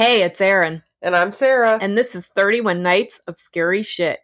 Hey, 0.00 0.22
it's 0.22 0.40
Erin, 0.40 0.82
And 1.02 1.14
I'm 1.14 1.30
Sarah. 1.30 1.76
and 1.78 1.94
this 1.98 2.14
is 2.14 2.28
31 2.28 2.82
Nights 2.82 3.20
of 3.26 3.38
Scary 3.38 3.82
Shit. 3.82 4.20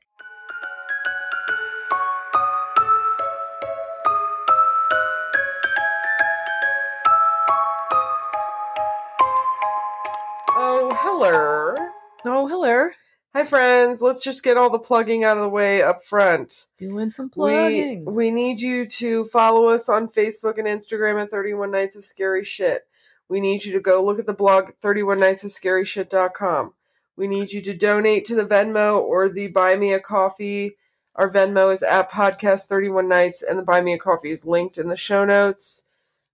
oh, 10.51 10.91
hello. 11.01 11.75
Oh, 12.25 12.47
hello. 12.49 12.89
Hi, 13.35 13.45
friends. 13.45 14.01
Let's 14.01 14.23
just 14.25 14.43
get 14.43 14.57
all 14.57 14.71
the 14.71 14.79
plugging 14.79 15.25
out 15.25 15.37
of 15.37 15.43
the 15.43 15.49
way 15.49 15.83
up 15.83 16.05
front. 16.05 16.67
Doing 16.79 17.11
some 17.11 17.27
We, 17.27 17.31
plugging. 17.35 18.05
we 18.07 18.31
need 18.31 18.61
you 18.61 18.87
to 18.87 19.25
follow 19.25 19.69
us 19.69 19.89
on 19.89 20.09
Facebook 20.09 20.57
and 20.59 20.67
Instagram 20.67 21.21
at 21.21 21.31
31 21.31 21.71
Nights 21.71 21.97
of 21.97 22.05
Scary 22.05 22.45
Shit. 22.45 22.87
We 23.29 23.41
need 23.41 23.65
you 23.65 23.73
to 23.73 23.81
go 23.81 24.05
look 24.05 24.19
at 24.19 24.27
the 24.27 24.33
blog 24.33 24.71
31nightsofscaryshit.com. 24.83 26.73
We 27.17 27.27
need 27.27 27.53
you 27.53 27.63
to 27.63 27.75
donate 27.75 28.25
to 28.27 28.35
the 28.35 28.45
Venmo 28.45 29.01
or 29.01 29.29
the 29.29 29.49
Buy 29.49 29.75
Me 29.77 29.93
a 29.93 30.01
Coffee. 30.01 30.77
Our 31.15 31.31
Venmo 31.31 31.73
is 31.73 31.83
at 31.83 32.11
podcast 32.11 32.67
31 32.67 33.09
nights 33.09 33.43
and 33.43 33.59
the 33.59 33.63
Buy 33.63 33.81
Me 33.81 33.95
a 33.95 33.99
Coffee 33.99 34.31
is 34.31 34.47
linked 34.47 34.77
in 34.79 34.89
the 34.89 34.97
show 34.97 35.25
notes. 35.25 35.85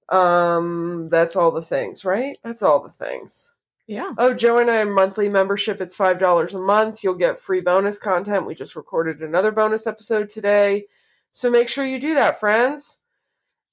Um 0.09 1.09
that's 1.11 1.37
all 1.37 1.51
the 1.53 1.63
things, 1.63 2.05
right? 2.05 2.37
That's 2.43 2.63
all 2.63 2.81
the 2.83 2.89
things. 2.91 3.55
yeah. 3.87 4.13
Oh, 4.19 4.35
Joe 4.35 4.59
and 4.59 4.71
I 4.71 4.79
are 4.79 4.85
monthly 4.85 5.29
membership. 5.29 5.81
It's 5.81 5.95
five 5.97 6.19
dollars 6.19 6.55
a 6.55 6.61
month. 6.61 7.03
You'll 7.05 7.15
get 7.15 7.39
free 7.39 7.61
bonus 7.61 7.99
content. 7.99 8.45
We 8.45 8.55
just 8.55 8.77
recorded 8.77 9.23
another 9.23 9.53
bonus 9.53 9.87
episode 9.87 10.29
today, 10.29 10.87
so 11.31 11.49
make 11.51 11.69
sure 11.69 11.85
you 11.87 12.01
do 12.01 12.15
that, 12.15 12.41
friends. 12.41 12.99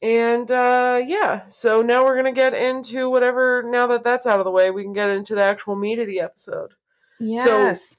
And 0.02 0.49
uh, 0.49 1.02
yeah, 1.05 1.45
so 1.48 1.81
now 1.81 2.05
we're 2.05 2.16
gonna 2.16 2.31
get 2.31 2.53
into 2.53 3.09
whatever. 3.09 3.63
Now 3.66 3.88
that 3.88 4.03
that's 4.03 4.26
out 4.26 4.40
of 4.40 4.45
the 4.45 4.52
way, 4.52 4.71
we 4.71 4.84
can 4.84 4.94
get 4.94 5.09
into 5.09 5.35
the 5.35 5.44
actual 5.44 5.76
meat 5.76 5.99
of 5.99 6.07
the 6.07 6.21
episode. 6.21 6.71
Yes. 7.20 7.90
So, 7.90 7.95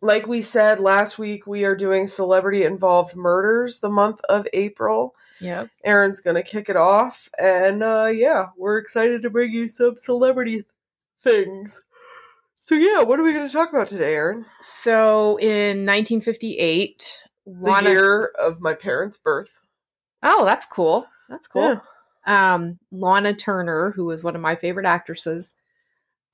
like 0.00 0.26
we 0.26 0.40
said 0.42 0.78
last 0.78 1.18
week, 1.18 1.46
we 1.46 1.64
are 1.64 1.74
doing 1.76 2.06
celebrity 2.06 2.64
involved 2.64 3.16
murders 3.16 3.80
the 3.80 3.88
month 3.88 4.20
of 4.28 4.46
April. 4.52 5.14
Yeah. 5.40 5.66
Erin's 5.84 6.20
gonna 6.20 6.44
kick 6.44 6.68
it 6.68 6.76
off, 6.76 7.28
and 7.38 7.82
uh, 7.82 8.06
yeah, 8.06 8.46
we're 8.56 8.78
excited 8.78 9.22
to 9.22 9.30
bring 9.30 9.50
you 9.50 9.68
some 9.68 9.96
celebrity 9.96 10.64
things. 11.22 11.82
So 12.60 12.76
yeah, 12.76 13.02
what 13.02 13.18
are 13.18 13.24
we 13.24 13.32
gonna 13.32 13.48
talk 13.48 13.70
about 13.70 13.88
today, 13.88 14.14
Erin? 14.14 14.44
So 14.60 15.38
in 15.38 15.78
1958, 15.84 17.22
The 17.46 17.52
Lana. 17.52 17.90
year 17.90 18.26
of 18.40 18.60
my 18.60 18.74
parents' 18.74 19.16
birth. 19.18 19.64
Oh, 20.22 20.44
that's 20.44 20.66
cool. 20.66 21.06
That's 21.32 21.48
cool. 21.48 21.80
Yeah. 22.26 22.54
Um, 22.54 22.78
Lana 22.92 23.32
Turner, 23.34 23.92
who 23.96 24.04
was 24.04 24.22
one 24.22 24.36
of 24.36 24.42
my 24.42 24.54
favorite 24.54 24.86
actresses, 24.86 25.54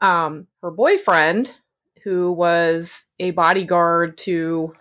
um, 0.00 0.48
her 0.60 0.72
boyfriend, 0.72 1.56
who 2.02 2.32
was 2.32 3.06
a 3.20 3.30
bodyguard 3.30 4.18
to 4.18 4.74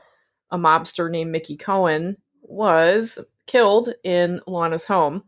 a 0.51 0.57
mobster 0.57 1.09
named 1.09 1.31
Mickey 1.31 1.55
Cohen, 1.55 2.17
was 2.41 3.19
killed 3.45 3.93
in 4.03 4.41
Lana's 4.47 4.85
home. 4.85 5.23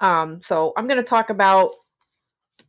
Um, 0.00 0.42
so 0.42 0.72
I'm 0.76 0.88
going 0.88 0.98
to 0.98 1.04
talk 1.04 1.30
about. 1.30 1.70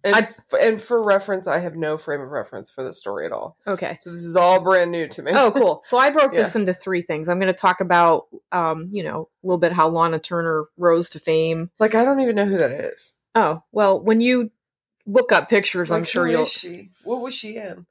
And, 0.06 0.16
I- 0.16 0.20
f- 0.20 0.40
and 0.62 0.82
for 0.82 1.02
reference, 1.04 1.48
I 1.48 1.60
have 1.60 1.76
no 1.76 1.98
frame 1.98 2.22
of 2.22 2.30
reference 2.30 2.70
for 2.70 2.84
this 2.84 2.98
story 3.00 3.26
at 3.26 3.32
all. 3.32 3.58
Okay. 3.68 3.98
So 4.00 4.12
this 4.12 4.24
is 4.24 4.36
all 4.36 4.62
brand 4.62 4.92
new 4.92 5.08
to 5.10 5.22
me. 5.24 5.32
Oh, 5.34 5.52
cool. 5.52 5.82
So 5.84 5.98
I 5.98 6.12
broke 6.12 6.32
this 6.34 6.56
into 6.56 6.74
three 6.74 7.02
things. 7.02 7.28
I'm 7.28 7.40
going 7.40 7.52
to 7.52 7.54
talk 7.54 7.82
about, 7.82 8.28
um, 8.52 8.90
you 8.92 9.04
know, 9.04 9.30
a 9.44 9.48
little 9.48 9.58
bit 9.58 9.74
how 9.74 9.90
Lana 9.90 10.20
Turner 10.20 10.66
rose 10.78 11.10
to 11.10 11.20
fame. 11.20 11.72
like 11.80 11.96
I 11.96 12.06
don't 12.06 12.20
even 12.22 12.36
know 12.36 12.46
who 12.46 12.58
that 12.58 12.72
is. 12.72 13.16
Oh, 13.34 13.64
well, 13.74 14.00
when 14.00 14.22
you 14.22 14.52
look 15.06 15.32
up 15.32 15.50
pictures, 15.50 15.92
I'm 15.92 16.04
sure 16.06 16.28
you'll. 16.28 16.44
is 16.44 16.52
she? 16.54 16.92
What 17.04 17.22
was 17.22 17.34
she 17.34 17.58
in? 17.58 17.86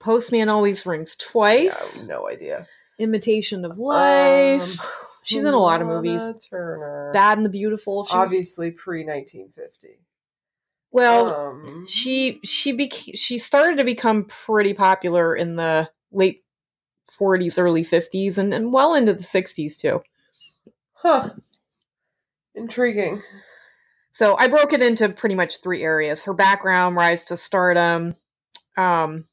Postman 0.00 0.48
always 0.48 0.84
rings 0.86 1.16
I 1.20 1.24
twice. 1.30 1.98
have 1.98 2.08
no 2.08 2.28
idea. 2.28 2.66
Imitation 2.98 3.64
of 3.64 3.78
Life. 3.78 4.62
Um, 4.62 4.86
She's 5.24 5.44
in 5.44 5.52
a 5.54 5.58
lot 5.58 5.80
of 5.82 5.86
movies. 5.86 6.22
Turner. 6.50 7.10
Bad 7.12 7.36
and 7.38 7.44
the 7.44 7.50
Beautiful. 7.50 8.04
She 8.06 8.14
Obviously 8.14 8.70
pre 8.72 9.04
nineteen 9.04 9.50
fifty. 9.54 9.98
Well, 10.92 11.34
um, 11.34 11.86
she 11.88 12.40
she 12.44 12.72
bec- 12.72 13.14
she 13.14 13.38
started 13.38 13.76
to 13.76 13.84
become 13.84 14.24
pretty 14.24 14.74
popular 14.74 15.34
in 15.34 15.56
the 15.56 15.90
late 16.12 16.40
40s, 17.10 17.58
early 17.58 17.84
50s, 17.84 18.38
and, 18.38 18.54
and 18.54 18.72
well 18.72 18.94
into 18.94 19.12
the 19.12 19.22
60s 19.22 19.78
too. 19.78 20.02
huh. 20.92 21.30
Intriguing. 22.54 23.22
So 24.12 24.36
I 24.38 24.48
broke 24.48 24.72
it 24.72 24.82
into 24.82 25.08
pretty 25.08 25.34
much 25.34 25.60
three 25.60 25.82
areas: 25.82 26.24
her 26.24 26.34
background, 26.34 26.96
rise 26.96 27.24
to 27.26 27.36
stardom, 27.36 28.16
um, 28.76 29.26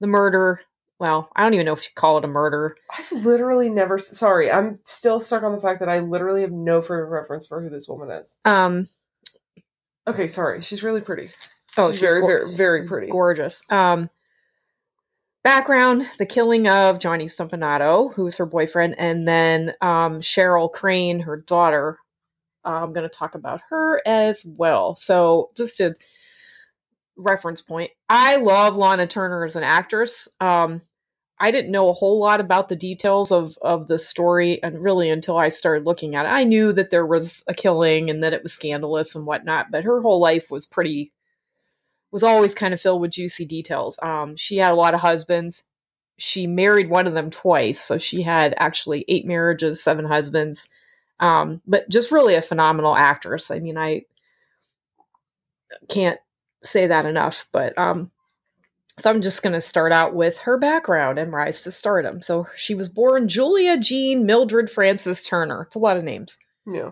the 0.00 0.06
murder. 0.08 0.60
Well, 0.98 1.30
I 1.34 1.42
don't 1.42 1.54
even 1.54 1.66
know 1.66 1.72
if 1.72 1.84
you 1.84 1.90
call 1.94 2.18
it 2.18 2.24
a 2.24 2.28
murder. 2.28 2.76
I've 2.96 3.10
literally 3.24 3.68
never. 3.68 3.98
Sorry, 3.98 4.50
I'm 4.50 4.80
still 4.84 5.20
stuck 5.20 5.42
on 5.44 5.52
the 5.52 5.60
fact 5.60 5.80
that 5.80 5.88
I 5.88 6.00
literally 6.00 6.42
have 6.42 6.52
no 6.52 6.80
frame 6.80 7.04
of 7.04 7.10
reference 7.10 7.46
for 7.46 7.62
who 7.62 7.70
this 7.70 7.88
woman 7.88 8.10
is. 8.10 8.38
Um, 8.44 8.88
Okay, 10.06 10.26
sorry. 10.26 10.60
She's 10.62 10.82
really 10.82 11.00
pretty. 11.00 11.30
oh, 11.76 11.90
she's, 11.90 12.00
very, 12.00 12.20
go- 12.20 12.26
very, 12.26 12.54
very 12.56 12.86
pretty. 12.86 13.08
gorgeous. 13.08 13.62
Um, 13.70 14.10
background: 15.44 16.08
the 16.18 16.26
killing 16.26 16.68
of 16.68 16.98
Johnny 16.98 17.26
Stompanato, 17.26 18.12
who 18.14 18.24
was 18.24 18.36
her 18.38 18.46
boyfriend, 18.46 18.96
and 18.98 19.26
then 19.26 19.72
um, 19.80 20.20
Cheryl 20.20 20.70
Crane, 20.70 21.20
her 21.20 21.36
daughter. 21.36 21.98
Uh, 22.64 22.82
I'm 22.82 22.92
going 22.92 23.08
to 23.08 23.16
talk 23.16 23.34
about 23.34 23.60
her 23.70 24.00
as 24.06 24.44
well. 24.44 24.94
So, 24.94 25.50
just 25.56 25.80
a 25.80 25.94
reference 27.16 27.60
point. 27.60 27.90
I 28.08 28.36
love 28.36 28.76
Lana 28.76 29.06
Turner 29.06 29.44
as 29.44 29.56
an 29.56 29.64
actress. 29.64 30.28
Um, 30.40 30.82
I 31.42 31.50
didn't 31.50 31.72
know 31.72 31.88
a 31.88 31.92
whole 31.92 32.20
lot 32.20 32.40
about 32.40 32.68
the 32.68 32.76
details 32.76 33.32
of 33.32 33.58
of 33.62 33.88
the 33.88 33.98
story, 33.98 34.62
and 34.62 34.80
really 34.80 35.10
until 35.10 35.36
I 35.36 35.48
started 35.48 35.86
looking 35.86 36.14
at 36.14 36.24
it, 36.24 36.28
I 36.28 36.44
knew 36.44 36.72
that 36.72 36.90
there 36.90 37.04
was 37.04 37.42
a 37.48 37.52
killing 37.52 38.08
and 38.08 38.22
that 38.22 38.32
it 38.32 38.44
was 38.44 38.52
scandalous 38.52 39.16
and 39.16 39.26
whatnot. 39.26 39.72
But 39.72 39.82
her 39.82 40.00
whole 40.00 40.20
life 40.20 40.52
was 40.52 40.66
pretty 40.66 41.10
was 42.12 42.22
always 42.22 42.54
kind 42.54 42.72
of 42.72 42.80
filled 42.80 43.00
with 43.00 43.10
juicy 43.10 43.44
details. 43.44 43.98
Um, 44.04 44.36
she 44.36 44.58
had 44.58 44.70
a 44.70 44.76
lot 44.76 44.94
of 44.94 45.00
husbands. 45.00 45.64
She 46.16 46.46
married 46.46 46.88
one 46.88 47.08
of 47.08 47.14
them 47.14 47.28
twice, 47.28 47.80
so 47.80 47.98
she 47.98 48.22
had 48.22 48.54
actually 48.56 49.04
eight 49.08 49.26
marriages, 49.26 49.82
seven 49.82 50.04
husbands. 50.04 50.68
Um, 51.18 51.60
but 51.66 51.88
just 51.88 52.12
really 52.12 52.36
a 52.36 52.42
phenomenal 52.42 52.94
actress. 52.94 53.50
I 53.50 53.58
mean, 53.58 53.76
I 53.76 54.02
can't 55.88 56.20
say 56.62 56.86
that 56.86 57.04
enough. 57.04 57.48
But 57.50 57.76
um, 57.76 58.12
so 58.98 59.10
I'm 59.10 59.22
just 59.22 59.42
going 59.42 59.54
to 59.54 59.60
start 59.60 59.92
out 59.92 60.14
with 60.14 60.38
her 60.38 60.58
background 60.58 61.18
and 61.18 61.32
rise 61.32 61.62
to 61.62 61.72
stardom. 61.72 62.20
So 62.22 62.46
she 62.56 62.74
was 62.74 62.88
born 62.88 63.28
Julia 63.28 63.78
Jean 63.78 64.26
Mildred 64.26 64.70
Frances 64.70 65.22
Turner. 65.22 65.62
It's 65.62 65.76
a 65.76 65.80
lot 65.80 65.96
of 65.96 66.04
names. 66.04 66.38
Yeah. 66.66 66.90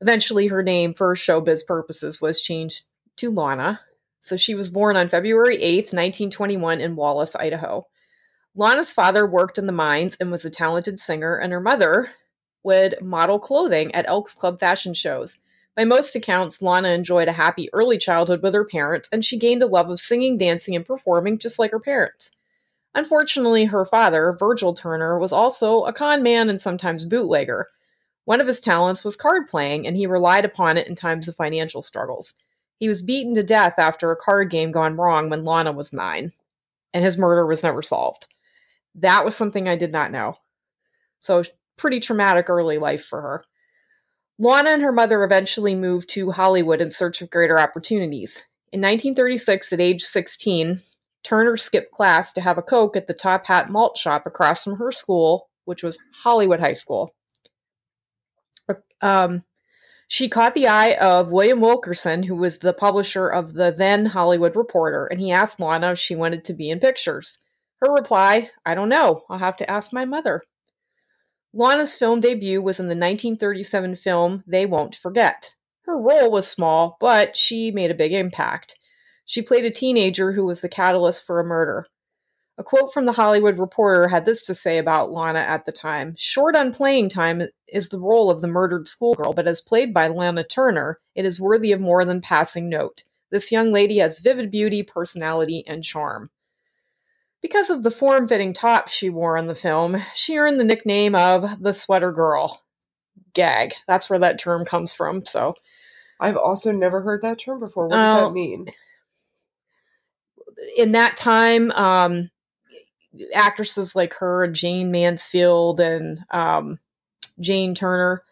Eventually, 0.00 0.46
her 0.46 0.62
name 0.62 0.94
for 0.94 1.14
showbiz 1.14 1.66
purposes 1.66 2.20
was 2.20 2.40
changed 2.40 2.84
to 3.16 3.32
Lana. 3.32 3.80
So 4.20 4.36
she 4.36 4.54
was 4.54 4.70
born 4.70 4.96
on 4.96 5.08
February 5.08 5.58
8th, 5.58 5.92
1921, 5.92 6.80
in 6.80 6.96
Wallace, 6.96 7.34
Idaho. 7.34 7.86
Lana's 8.54 8.92
father 8.92 9.26
worked 9.26 9.58
in 9.58 9.66
the 9.66 9.72
mines 9.72 10.16
and 10.20 10.30
was 10.30 10.44
a 10.44 10.50
talented 10.50 11.00
singer, 11.00 11.36
and 11.36 11.52
her 11.52 11.60
mother 11.60 12.10
would 12.62 12.96
model 13.00 13.38
clothing 13.38 13.94
at 13.94 14.08
Elks 14.08 14.34
Club 14.34 14.58
fashion 14.60 14.94
shows. 14.94 15.38
By 15.78 15.84
most 15.84 16.16
accounts, 16.16 16.60
Lana 16.60 16.88
enjoyed 16.88 17.28
a 17.28 17.32
happy 17.32 17.70
early 17.72 17.98
childhood 17.98 18.42
with 18.42 18.52
her 18.52 18.64
parents, 18.64 19.08
and 19.12 19.24
she 19.24 19.38
gained 19.38 19.62
a 19.62 19.66
love 19.68 19.88
of 19.88 20.00
singing, 20.00 20.36
dancing, 20.36 20.74
and 20.74 20.84
performing 20.84 21.38
just 21.38 21.56
like 21.56 21.70
her 21.70 21.78
parents. 21.78 22.32
Unfortunately, 22.96 23.66
her 23.66 23.84
father, 23.84 24.36
Virgil 24.36 24.74
Turner, 24.74 25.20
was 25.20 25.32
also 25.32 25.84
a 25.84 25.92
con 25.92 26.20
man 26.20 26.50
and 26.50 26.60
sometimes 26.60 27.06
bootlegger. 27.06 27.68
One 28.24 28.40
of 28.40 28.48
his 28.48 28.60
talents 28.60 29.04
was 29.04 29.14
card 29.14 29.46
playing, 29.46 29.86
and 29.86 29.96
he 29.96 30.08
relied 30.08 30.44
upon 30.44 30.78
it 30.78 30.88
in 30.88 30.96
times 30.96 31.28
of 31.28 31.36
financial 31.36 31.82
struggles. 31.82 32.34
He 32.80 32.88
was 32.88 33.04
beaten 33.04 33.36
to 33.36 33.44
death 33.44 33.78
after 33.78 34.10
a 34.10 34.16
card 34.16 34.50
game 34.50 34.72
gone 34.72 34.96
wrong 34.96 35.30
when 35.30 35.44
Lana 35.44 35.70
was 35.70 35.92
nine, 35.92 36.32
and 36.92 37.04
his 37.04 37.16
murder 37.16 37.46
was 37.46 37.62
never 37.62 37.82
solved. 37.82 38.26
That 38.96 39.24
was 39.24 39.36
something 39.36 39.68
I 39.68 39.76
did 39.76 39.92
not 39.92 40.10
know. 40.10 40.38
So, 41.20 41.44
pretty 41.76 42.00
traumatic 42.00 42.50
early 42.50 42.78
life 42.78 43.04
for 43.04 43.22
her. 43.22 43.44
Lana 44.38 44.70
and 44.70 44.82
her 44.82 44.92
mother 44.92 45.24
eventually 45.24 45.74
moved 45.74 46.08
to 46.10 46.30
Hollywood 46.30 46.80
in 46.80 46.90
search 46.90 47.20
of 47.20 47.30
greater 47.30 47.58
opportunities. 47.58 48.36
In 48.72 48.80
1936, 48.80 49.72
at 49.72 49.80
age 49.80 50.02
16, 50.02 50.82
Turner 51.24 51.56
skipped 51.56 51.92
class 51.92 52.32
to 52.32 52.40
have 52.40 52.58
a 52.58 52.62
Coke 52.62 52.96
at 52.96 53.06
the 53.06 53.14
Top 53.14 53.46
Hat 53.46 53.70
Malt 53.70 53.96
Shop 53.96 54.26
across 54.26 54.62
from 54.62 54.76
her 54.76 54.92
school, 54.92 55.48
which 55.64 55.82
was 55.82 55.98
Hollywood 56.22 56.60
High 56.60 56.74
School. 56.74 57.14
Um, 59.00 59.44
she 60.06 60.28
caught 60.28 60.54
the 60.54 60.68
eye 60.68 60.92
of 60.94 61.32
William 61.32 61.60
Wilkerson, 61.60 62.24
who 62.24 62.34
was 62.34 62.58
the 62.58 62.72
publisher 62.72 63.28
of 63.28 63.54
the 63.54 63.70
then 63.70 64.06
Hollywood 64.06 64.56
Reporter, 64.56 65.06
and 65.06 65.20
he 65.20 65.30
asked 65.30 65.60
Lana 65.60 65.92
if 65.92 65.98
she 65.98 66.16
wanted 66.16 66.44
to 66.44 66.54
be 66.54 66.70
in 66.70 66.80
pictures. 66.80 67.38
Her 67.80 67.92
reply, 67.92 68.50
I 68.64 68.74
don't 68.74 68.88
know. 68.88 69.24
I'll 69.28 69.38
have 69.38 69.56
to 69.58 69.70
ask 69.70 69.92
my 69.92 70.04
mother. 70.04 70.42
Lana's 71.54 71.94
film 71.94 72.20
debut 72.20 72.60
was 72.60 72.78
in 72.78 72.86
the 72.86 72.90
1937 72.90 73.96
film 73.96 74.44
They 74.46 74.66
Won't 74.66 74.94
Forget. 74.94 75.52
Her 75.82 75.98
role 75.98 76.30
was 76.30 76.46
small, 76.46 76.98
but 77.00 77.36
she 77.36 77.70
made 77.70 77.90
a 77.90 77.94
big 77.94 78.12
impact. 78.12 78.78
She 79.24 79.40
played 79.40 79.64
a 79.64 79.70
teenager 79.70 80.32
who 80.32 80.44
was 80.44 80.60
the 80.60 80.68
catalyst 80.68 81.24
for 81.24 81.40
a 81.40 81.44
murder. 81.44 81.86
A 82.58 82.64
quote 82.64 82.92
from 82.92 83.06
the 83.06 83.12
Hollywood 83.12 83.58
Reporter 83.58 84.08
had 84.08 84.26
this 84.26 84.44
to 84.46 84.54
say 84.54 84.78
about 84.78 85.12
Lana 85.12 85.38
at 85.38 85.64
the 85.64 85.72
time 85.72 86.14
Short 86.18 86.56
on 86.56 86.72
playing 86.72 87.08
time 87.08 87.42
is 87.68 87.88
the 87.88 88.00
role 88.00 88.30
of 88.30 88.40
the 88.42 88.48
murdered 88.48 88.88
schoolgirl, 88.88 89.32
but 89.32 89.46
as 89.46 89.60
played 89.60 89.94
by 89.94 90.08
Lana 90.08 90.44
Turner, 90.44 90.98
it 91.14 91.24
is 91.24 91.40
worthy 91.40 91.72
of 91.72 91.80
more 91.80 92.04
than 92.04 92.20
passing 92.20 92.68
note. 92.68 93.04
This 93.30 93.52
young 93.52 93.72
lady 93.72 93.98
has 93.98 94.18
vivid 94.18 94.50
beauty, 94.50 94.82
personality, 94.82 95.64
and 95.66 95.84
charm. 95.84 96.30
Because 97.40 97.70
of 97.70 97.82
the 97.84 97.90
form 97.90 98.26
fitting 98.26 98.52
top 98.52 98.88
she 98.88 99.08
wore 99.10 99.36
in 99.36 99.46
the 99.46 99.54
film, 99.54 100.02
she 100.14 100.36
earned 100.38 100.58
the 100.58 100.64
nickname 100.64 101.14
of 101.14 101.62
the 101.62 101.72
Sweater 101.72 102.10
Girl. 102.12 102.62
Gag. 103.34 103.74
That's 103.86 104.10
where 104.10 104.18
that 104.18 104.38
term 104.38 104.64
comes 104.64 104.92
from, 104.92 105.24
so. 105.24 105.54
I've 106.18 106.36
also 106.36 106.72
never 106.72 107.02
heard 107.02 107.22
that 107.22 107.38
term 107.38 107.60
before. 107.60 107.86
What 107.86 107.96
does 107.96 108.22
Oh. 108.22 108.24
that 108.26 108.32
mean? 108.32 108.68
in 110.76 110.90
that 110.92 111.16
time, 111.16 111.70
um, 111.72 112.30
actresses 113.32 113.94
like 113.94 114.14
her 114.14 114.42
and 114.42 114.54
Jayne 114.56 114.90
Mansfield 114.90 115.78
and 115.78 116.18
um, 116.30 116.80
Jane 117.40 117.74
Turner 117.76 118.24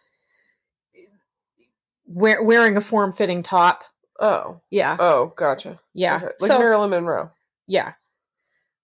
wear, 2.05 2.43
wearing 2.43 2.75
a 2.77 2.81
form 2.81 3.13
fitting 3.13 3.43
top. 3.43 3.83
Oh. 4.19 4.59
Yeah, 4.69 4.97
Oh, 4.99 5.31
gotcha. 5.37 5.79
yeah. 5.93 6.17
Okay. 6.17 6.25
Like 6.41 6.47
so, 6.51 6.59
Marilyn 6.59 6.89
Monroe. 6.89 7.31
yeah. 7.65 7.93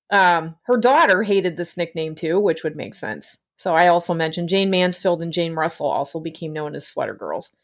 Um, 0.10 0.56
her 0.64 0.78
daughter 0.78 1.24
hated 1.24 1.58
this 1.58 1.78
nickname 1.78 2.16
too, 2.16 2.40
which 2.40 2.64
would 2.64 2.76
make 2.76 2.94
sense. 2.94 3.38
So 3.58 3.74
I 3.74 3.88
also 3.88 4.14
mentioned 4.14 4.50
Jayne 4.50 4.70
Mansfield 4.70 5.22
and 5.22 5.32
Jane 5.34 5.54
Russell 5.54 5.88
also 5.88 6.20
became 6.20 6.54
known 6.54 6.76
as 6.76 6.88
Sweater 6.88 7.14
Girls. 7.14 7.56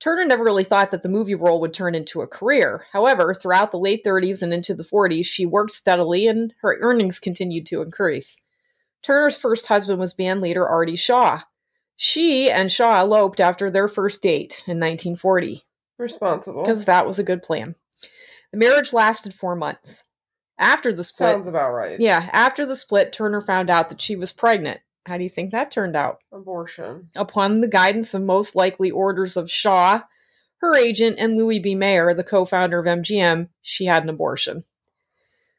Turner 0.00 0.24
never 0.24 0.44
really 0.44 0.64
thought 0.64 0.90
that 0.92 1.02
the 1.02 1.08
movie 1.08 1.34
role 1.34 1.60
would 1.60 1.74
turn 1.74 1.94
into 1.94 2.20
a 2.20 2.26
career. 2.26 2.86
However, 2.92 3.34
throughout 3.34 3.72
the 3.72 3.78
late 3.78 4.04
30s 4.04 4.42
and 4.42 4.52
into 4.52 4.74
the 4.74 4.84
40s, 4.84 5.26
she 5.26 5.44
worked 5.44 5.72
steadily 5.72 6.28
and 6.28 6.54
her 6.60 6.78
earnings 6.80 7.18
continued 7.18 7.66
to 7.66 7.82
increase. 7.82 8.40
Turner's 9.02 9.36
first 9.36 9.66
husband 9.66 9.98
was 9.98 10.14
band 10.14 10.40
leader 10.40 10.66
Artie 10.66 10.96
Shaw. 10.96 11.42
She 11.96 12.48
and 12.48 12.70
Shaw 12.70 13.00
eloped 13.00 13.40
after 13.40 13.70
their 13.70 13.88
first 13.88 14.22
date 14.22 14.62
in 14.66 14.78
1940 14.78 15.64
Responsible. 15.98 16.62
because 16.62 16.84
that 16.84 17.06
was 17.06 17.18
a 17.18 17.24
good 17.24 17.42
plan. 17.42 17.74
The 18.52 18.58
marriage 18.58 18.92
lasted 18.92 19.34
four 19.34 19.56
months. 19.56 20.04
After 20.58 20.92
the 20.92 21.04
split, 21.04 21.30
Sounds 21.30 21.46
about 21.46 21.72
right. 21.72 22.00
yeah, 22.00 22.28
after 22.32 22.66
the 22.66 22.74
split, 22.76 23.12
Turner 23.12 23.40
found 23.40 23.70
out 23.70 23.88
that 23.90 24.00
she 24.02 24.16
was 24.16 24.32
pregnant. 24.32 24.80
How 25.06 25.16
do 25.16 25.22
you 25.22 25.30
think 25.30 25.52
that 25.52 25.70
turned 25.70 25.96
out? 25.96 26.18
Abortion. 26.32 27.10
Upon 27.14 27.60
the 27.60 27.68
guidance 27.68 28.12
of 28.12 28.22
most 28.22 28.56
likely 28.56 28.90
orders 28.90 29.36
of 29.36 29.50
Shaw, 29.50 30.02
her 30.58 30.74
agent, 30.74 31.16
and 31.18 31.36
Louis 31.36 31.60
B. 31.60 31.74
Mayer, 31.74 32.12
the 32.12 32.24
co 32.24 32.44
founder 32.44 32.78
of 32.80 32.86
MGM, 32.86 33.48
she 33.62 33.86
had 33.86 34.02
an 34.02 34.08
abortion. 34.08 34.64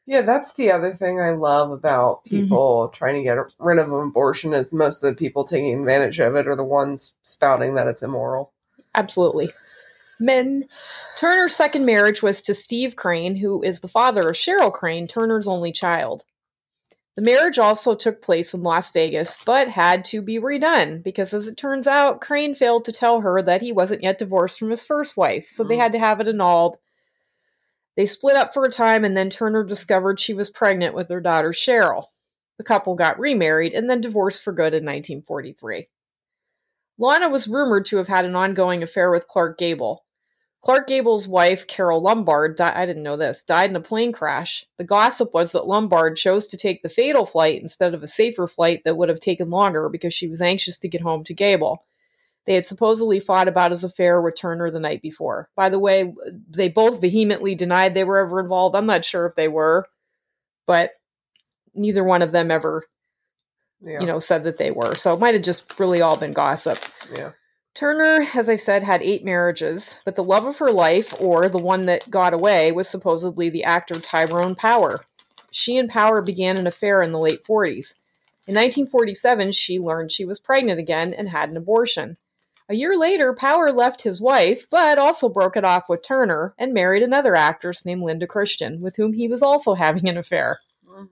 Yeah, 0.06 0.20
that's 0.22 0.52
the 0.54 0.70
other 0.72 0.92
thing 0.92 1.20
I 1.20 1.30
love 1.30 1.70
about 1.70 2.24
Mm-hmm. 2.26 2.40
people 2.42 2.88
trying 2.92 3.14
to 3.16 3.22
get 3.22 3.38
rid 3.58 3.78
of 3.78 3.90
abortion 3.90 4.52
is 4.52 4.72
most 4.72 5.02
of 5.02 5.10
the 5.10 5.16
people 5.18 5.44
taking 5.44 5.78
advantage 5.80 6.18
of 6.20 6.34
it 6.36 6.46
are 6.46 6.56
the 6.56 6.64
ones 6.64 7.14
spouting 7.22 7.74
that 7.74 7.86
it's 7.88 8.02
immoral. 8.02 8.52
Absolutely. 8.94 9.50
Men. 10.20 10.66
Turner's 11.16 11.56
second 11.56 11.84
marriage 11.86 12.22
was 12.22 12.40
to 12.42 12.54
Steve 12.54 12.94
Crane, 12.94 13.36
who 13.36 13.62
is 13.62 13.80
the 13.80 13.88
father 13.88 14.28
of 14.28 14.36
Cheryl 14.36 14.72
Crane, 14.72 15.08
Turner's 15.08 15.48
only 15.48 15.72
child. 15.72 16.24
The 17.16 17.22
marriage 17.22 17.58
also 17.58 17.94
took 17.94 18.22
place 18.22 18.54
in 18.54 18.62
Las 18.62 18.92
Vegas, 18.92 19.42
but 19.44 19.68
had 19.68 20.04
to 20.06 20.22
be 20.22 20.38
redone 20.38 21.02
because, 21.02 21.34
as 21.34 21.48
it 21.48 21.56
turns 21.56 21.86
out, 21.86 22.20
Crane 22.20 22.54
failed 22.54 22.84
to 22.84 22.92
tell 22.92 23.20
her 23.22 23.42
that 23.42 23.62
he 23.62 23.72
wasn't 23.72 24.02
yet 24.02 24.18
divorced 24.18 24.58
from 24.58 24.70
his 24.70 24.84
first 24.84 25.16
wife, 25.16 25.48
so 25.50 25.64
they 25.64 25.76
Mm. 25.76 25.80
had 25.80 25.92
to 25.92 25.98
have 25.98 26.20
it 26.20 26.28
annulled. 26.28 26.76
They 27.96 28.06
split 28.06 28.36
up 28.36 28.54
for 28.54 28.64
a 28.64 28.70
time, 28.70 29.04
and 29.04 29.16
then 29.16 29.28
Turner 29.28 29.64
discovered 29.64 30.20
she 30.20 30.32
was 30.32 30.50
pregnant 30.50 30.94
with 30.94 31.08
their 31.08 31.20
daughter 31.20 31.50
Cheryl. 31.50 32.06
The 32.58 32.64
couple 32.64 32.94
got 32.94 33.18
remarried 33.18 33.72
and 33.74 33.90
then 33.90 34.00
divorced 34.00 34.42
for 34.42 34.52
good 34.52 34.72
in 34.74 34.84
1943. 34.84 35.88
Lana 36.98 37.28
was 37.28 37.48
rumored 37.48 37.86
to 37.86 37.96
have 37.96 38.08
had 38.08 38.24
an 38.24 38.36
ongoing 38.36 38.82
affair 38.82 39.10
with 39.10 39.26
Clark 39.26 39.58
Gable. 39.58 40.04
Clark 40.62 40.88
Gable's 40.88 41.26
wife, 41.26 41.66
Carole 41.66 42.02
Lombard, 42.02 42.56
di- 42.56 42.72
I 42.74 42.84
didn't 42.84 43.02
know 43.02 43.16
this, 43.16 43.42
died 43.44 43.70
in 43.70 43.76
a 43.76 43.80
plane 43.80 44.12
crash. 44.12 44.66
The 44.76 44.84
gossip 44.84 45.32
was 45.32 45.52
that 45.52 45.66
Lombard 45.66 46.16
chose 46.16 46.46
to 46.48 46.58
take 46.58 46.82
the 46.82 46.90
fatal 46.90 47.24
flight 47.24 47.62
instead 47.62 47.94
of 47.94 48.02
a 48.02 48.06
safer 48.06 48.46
flight 48.46 48.82
that 48.84 48.96
would 48.96 49.08
have 49.08 49.20
taken 49.20 49.48
longer 49.48 49.88
because 49.88 50.12
she 50.12 50.28
was 50.28 50.42
anxious 50.42 50.78
to 50.80 50.88
get 50.88 51.00
home 51.00 51.24
to 51.24 51.34
Gable. 51.34 51.84
They 52.46 52.54
had 52.54 52.66
supposedly 52.66 53.20
fought 53.20 53.48
about 53.48 53.70
his 53.70 53.84
affair 53.84 54.20
with 54.20 54.36
Turner 54.36 54.70
the 54.70 54.80
night 54.80 55.00
before. 55.00 55.48
By 55.56 55.70
the 55.70 55.78
way, 55.78 56.12
they 56.50 56.68
both 56.68 57.00
vehemently 57.00 57.54
denied 57.54 57.94
they 57.94 58.04
were 58.04 58.18
ever 58.18 58.40
involved. 58.40 58.76
I'm 58.76 58.86
not 58.86 59.04
sure 59.04 59.24
if 59.26 59.36
they 59.36 59.48
were, 59.48 59.86
but 60.66 60.90
neither 61.74 62.04
one 62.04 62.20
of 62.22 62.32
them 62.32 62.50
ever, 62.50 62.84
Yeah. 63.80 64.00
you 64.00 64.06
know, 64.06 64.18
said 64.18 64.44
that 64.44 64.58
they 64.58 64.70
were. 64.70 64.94
So 64.96 65.14
it 65.14 65.20
might 65.20 65.34
have 65.34 65.42
just 65.42 65.78
really 65.78 66.02
all 66.02 66.16
been 66.16 66.32
gossip. 66.32 66.78
yeah. 67.14 67.30
Turner, 67.74 68.26
as 68.34 68.48
I 68.48 68.56
said, 68.56 68.82
had 68.82 69.02
eight 69.02 69.24
marriages, 69.24 69.94
but 70.04 70.16
the 70.16 70.24
love 70.24 70.44
of 70.44 70.58
her 70.58 70.70
life, 70.70 71.14
or 71.20 71.48
the 71.48 71.58
one 71.58 71.86
that 71.86 72.10
got 72.10 72.34
away, 72.34 72.72
was 72.72 72.88
supposedly 72.88 73.48
the 73.48 73.64
actor 73.64 74.00
Tyrone 74.00 74.54
Power. 74.54 75.00
She 75.50 75.76
and 75.78 75.88
Power 75.88 76.20
began 76.20 76.56
an 76.56 76.66
affair 76.66 77.02
in 77.02 77.12
the 77.12 77.18
late 77.18 77.44
40s. 77.44 77.94
In 78.46 78.54
1947, 78.54 79.52
she 79.52 79.78
learned 79.78 80.10
she 80.10 80.24
was 80.24 80.40
pregnant 80.40 80.80
again 80.80 81.14
and 81.14 81.28
had 81.28 81.50
an 81.50 81.56
abortion. 81.56 82.16
A 82.68 82.74
year 82.74 82.96
later, 82.96 83.32
Power 83.32 83.72
left 83.72 84.02
his 84.02 84.20
wife, 84.20 84.66
but 84.70 84.98
also 84.98 85.28
broke 85.28 85.56
it 85.56 85.64
off 85.64 85.88
with 85.88 86.02
Turner 86.02 86.54
and 86.58 86.74
married 86.74 87.02
another 87.02 87.34
actress 87.34 87.84
named 87.84 88.02
Linda 88.02 88.26
Christian, 88.26 88.80
with 88.80 88.96
whom 88.96 89.12
he 89.12 89.28
was 89.28 89.42
also 89.42 89.74
having 89.86 90.08
an 90.08 90.16
affair. 90.16 90.60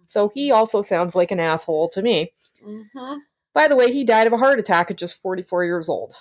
So 0.06 0.30
he 0.34 0.50
also 0.50 0.82
sounds 0.82 1.14
like 1.14 1.30
an 1.30 1.40
asshole 1.40 1.88
to 1.90 2.02
me. 2.02 2.32
Mm-hmm. 2.64 3.18
By 3.52 3.68
the 3.68 3.76
way, 3.76 3.92
he 3.92 4.04
died 4.04 4.26
of 4.26 4.32
a 4.32 4.38
heart 4.38 4.58
attack 4.58 4.90
at 4.90 4.98
just 4.98 5.20
44 5.20 5.64
years 5.64 5.88
old. 5.88 6.14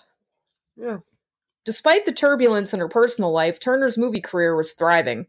Yeah. 0.78 0.98
Despite 1.66 2.06
the 2.06 2.14
turbulence 2.14 2.74
in 2.74 2.80
her 2.80 2.88
personal 2.88 3.32
life, 3.32 3.60
Turner's 3.60 3.98
movie 3.98 4.22
career 4.22 4.56
was 4.56 4.74
thriving. 4.74 5.26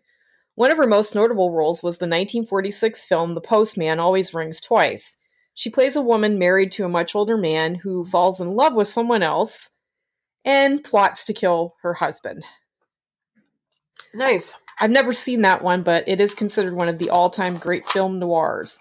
One 0.55 0.71
of 0.71 0.77
her 0.77 0.87
most 0.87 1.15
notable 1.15 1.53
roles 1.53 1.83
was 1.83 1.99
the 1.99 2.05
1946 2.05 3.05
film 3.05 3.35
The 3.35 3.41
Postman 3.41 3.99
Always 3.99 4.35
Rings 4.35 4.61
Twice. 4.61 5.17
She 5.55 5.71
plays 5.71 5.97
a 5.97 6.03
woman 6.03 6.39
married 6.39 6.71
to 6.73 6.85
a 6.85 6.89
much 6.89 7.15
older 7.15 7.37
man 7.37 7.77
who 7.77 8.05
falls 8.05 8.41
in 8.41 8.53
love 8.53 8.75
with 8.75 8.87
someone 8.87 9.23
else 9.23 9.71
and 10.45 10.85
plots 10.85 11.25
to 11.25 11.33
kill 11.33 11.75
her 11.83 11.94
husband. 11.94 12.44
Nice. 14.15 14.56
I've 14.81 14.91
never 14.91 15.12
seen 15.12 15.43
that 15.43 15.62
one, 15.62 15.83
but 15.83 16.09
it 16.09 16.21
is 16.21 16.35
considered 16.35 16.75
one 16.75 16.89
of 16.89 16.99
the 16.99 17.11
all 17.11 17.31
time 17.31 17.56
great 17.56 17.89
film 17.89 18.19
noirs. 18.19 18.79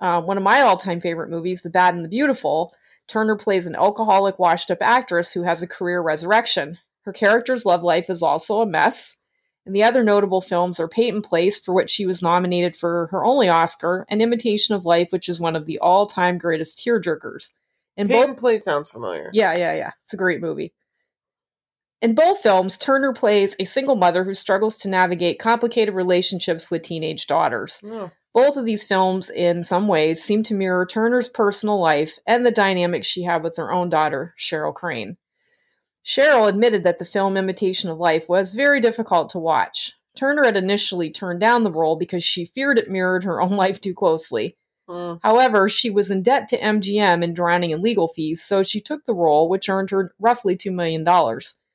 Uh, 0.00 0.20
one 0.20 0.36
of 0.36 0.42
my 0.42 0.60
all 0.60 0.76
time 0.76 1.00
favorite 1.00 1.30
movies, 1.30 1.62
The 1.62 1.70
Bad 1.70 1.94
and 1.94 2.04
the 2.04 2.10
Beautiful, 2.10 2.74
Turner 3.08 3.36
plays 3.36 3.66
an 3.66 3.74
alcoholic, 3.74 4.38
washed 4.38 4.70
up 4.70 4.78
actress 4.80 5.32
who 5.32 5.42
has 5.42 5.62
a 5.62 5.68
career 5.68 6.00
resurrection. 6.00 6.78
Her 7.02 7.12
character's 7.12 7.66
love 7.66 7.82
life 7.82 8.08
is 8.08 8.22
also 8.22 8.60
a 8.60 8.66
mess. 8.66 9.16
And 9.66 9.74
the 9.74 9.82
other 9.82 10.04
notable 10.04 10.40
films 10.40 10.78
are 10.78 10.88
Peyton 10.88 11.22
Place, 11.22 11.58
for 11.58 11.72
which 11.72 11.90
she 11.90 12.04
was 12.04 12.22
nominated 12.22 12.76
for 12.76 13.08
her 13.10 13.24
only 13.24 13.48
Oscar, 13.48 14.04
and 14.08 14.20
Imitation 14.20 14.74
of 14.74 14.84
Life, 14.84 15.08
which 15.10 15.28
is 15.28 15.40
one 15.40 15.56
of 15.56 15.64
the 15.64 15.78
all 15.78 16.06
time 16.06 16.36
greatest 16.36 16.78
tearjerkers. 16.84 17.52
In 17.96 18.08
both 18.08 18.36
Place 18.36 18.64
sounds 18.64 18.90
familiar. 18.90 19.30
yeah, 19.32 19.56
yeah, 19.56 19.74
yeah. 19.74 19.90
It's 20.04 20.14
a 20.14 20.18
great 20.18 20.40
movie. 20.40 20.74
In 22.02 22.14
both 22.14 22.40
films, 22.40 22.76
Turner 22.76 23.14
plays 23.14 23.56
a 23.58 23.64
single 23.64 23.96
mother 23.96 24.24
who 24.24 24.34
struggles 24.34 24.76
to 24.78 24.90
navigate 24.90 25.38
complicated 25.38 25.94
relationships 25.94 26.70
with 26.70 26.82
teenage 26.82 27.26
daughters. 27.26 27.80
Oh. 27.84 28.10
Both 28.34 28.56
of 28.56 28.64
these 28.64 28.82
films, 28.82 29.30
in 29.30 29.62
some 29.62 29.86
ways, 29.86 30.22
seem 30.22 30.42
to 30.44 30.54
mirror 30.54 30.84
Turner's 30.84 31.28
personal 31.28 31.78
life 31.78 32.18
and 32.26 32.44
the 32.44 32.50
dynamics 32.50 33.06
she 33.06 33.22
had 33.22 33.44
with 33.44 33.56
her 33.56 33.72
own 33.72 33.88
daughter, 33.88 34.34
Cheryl 34.38 34.74
Crane. 34.74 35.16
Cheryl 36.04 36.48
admitted 36.48 36.82
that 36.82 36.98
the 36.98 37.04
film 37.04 37.36
Imitation 37.36 37.88
of 37.88 37.98
Life 37.98 38.28
was 38.28 38.52
very 38.52 38.80
difficult 38.80 39.30
to 39.30 39.38
watch. 39.38 39.92
Turner 40.16 40.44
had 40.44 40.56
initially 40.56 41.10
turned 41.10 41.40
down 41.40 41.62
the 41.62 41.72
role 41.72 41.96
because 41.96 42.24
she 42.24 42.44
feared 42.44 42.78
it 42.78 42.90
mirrored 42.90 43.24
her 43.24 43.40
own 43.40 43.52
life 43.56 43.80
too 43.80 43.94
closely. 43.94 44.56
Mm. 44.88 45.20
However, 45.22 45.68
she 45.68 45.88
was 45.88 46.10
in 46.10 46.22
debt 46.22 46.48
to 46.48 46.60
MGM 46.60 47.22
and 47.22 47.34
drowning 47.34 47.70
in 47.70 47.80
legal 47.80 48.08
fees, 48.08 48.42
so 48.42 48.62
she 48.62 48.80
took 48.80 49.06
the 49.06 49.14
role, 49.14 49.48
which 49.48 49.68
earned 49.68 49.90
her 49.90 50.12
roughly 50.18 50.56
$2 50.56 50.74
million. 50.74 51.04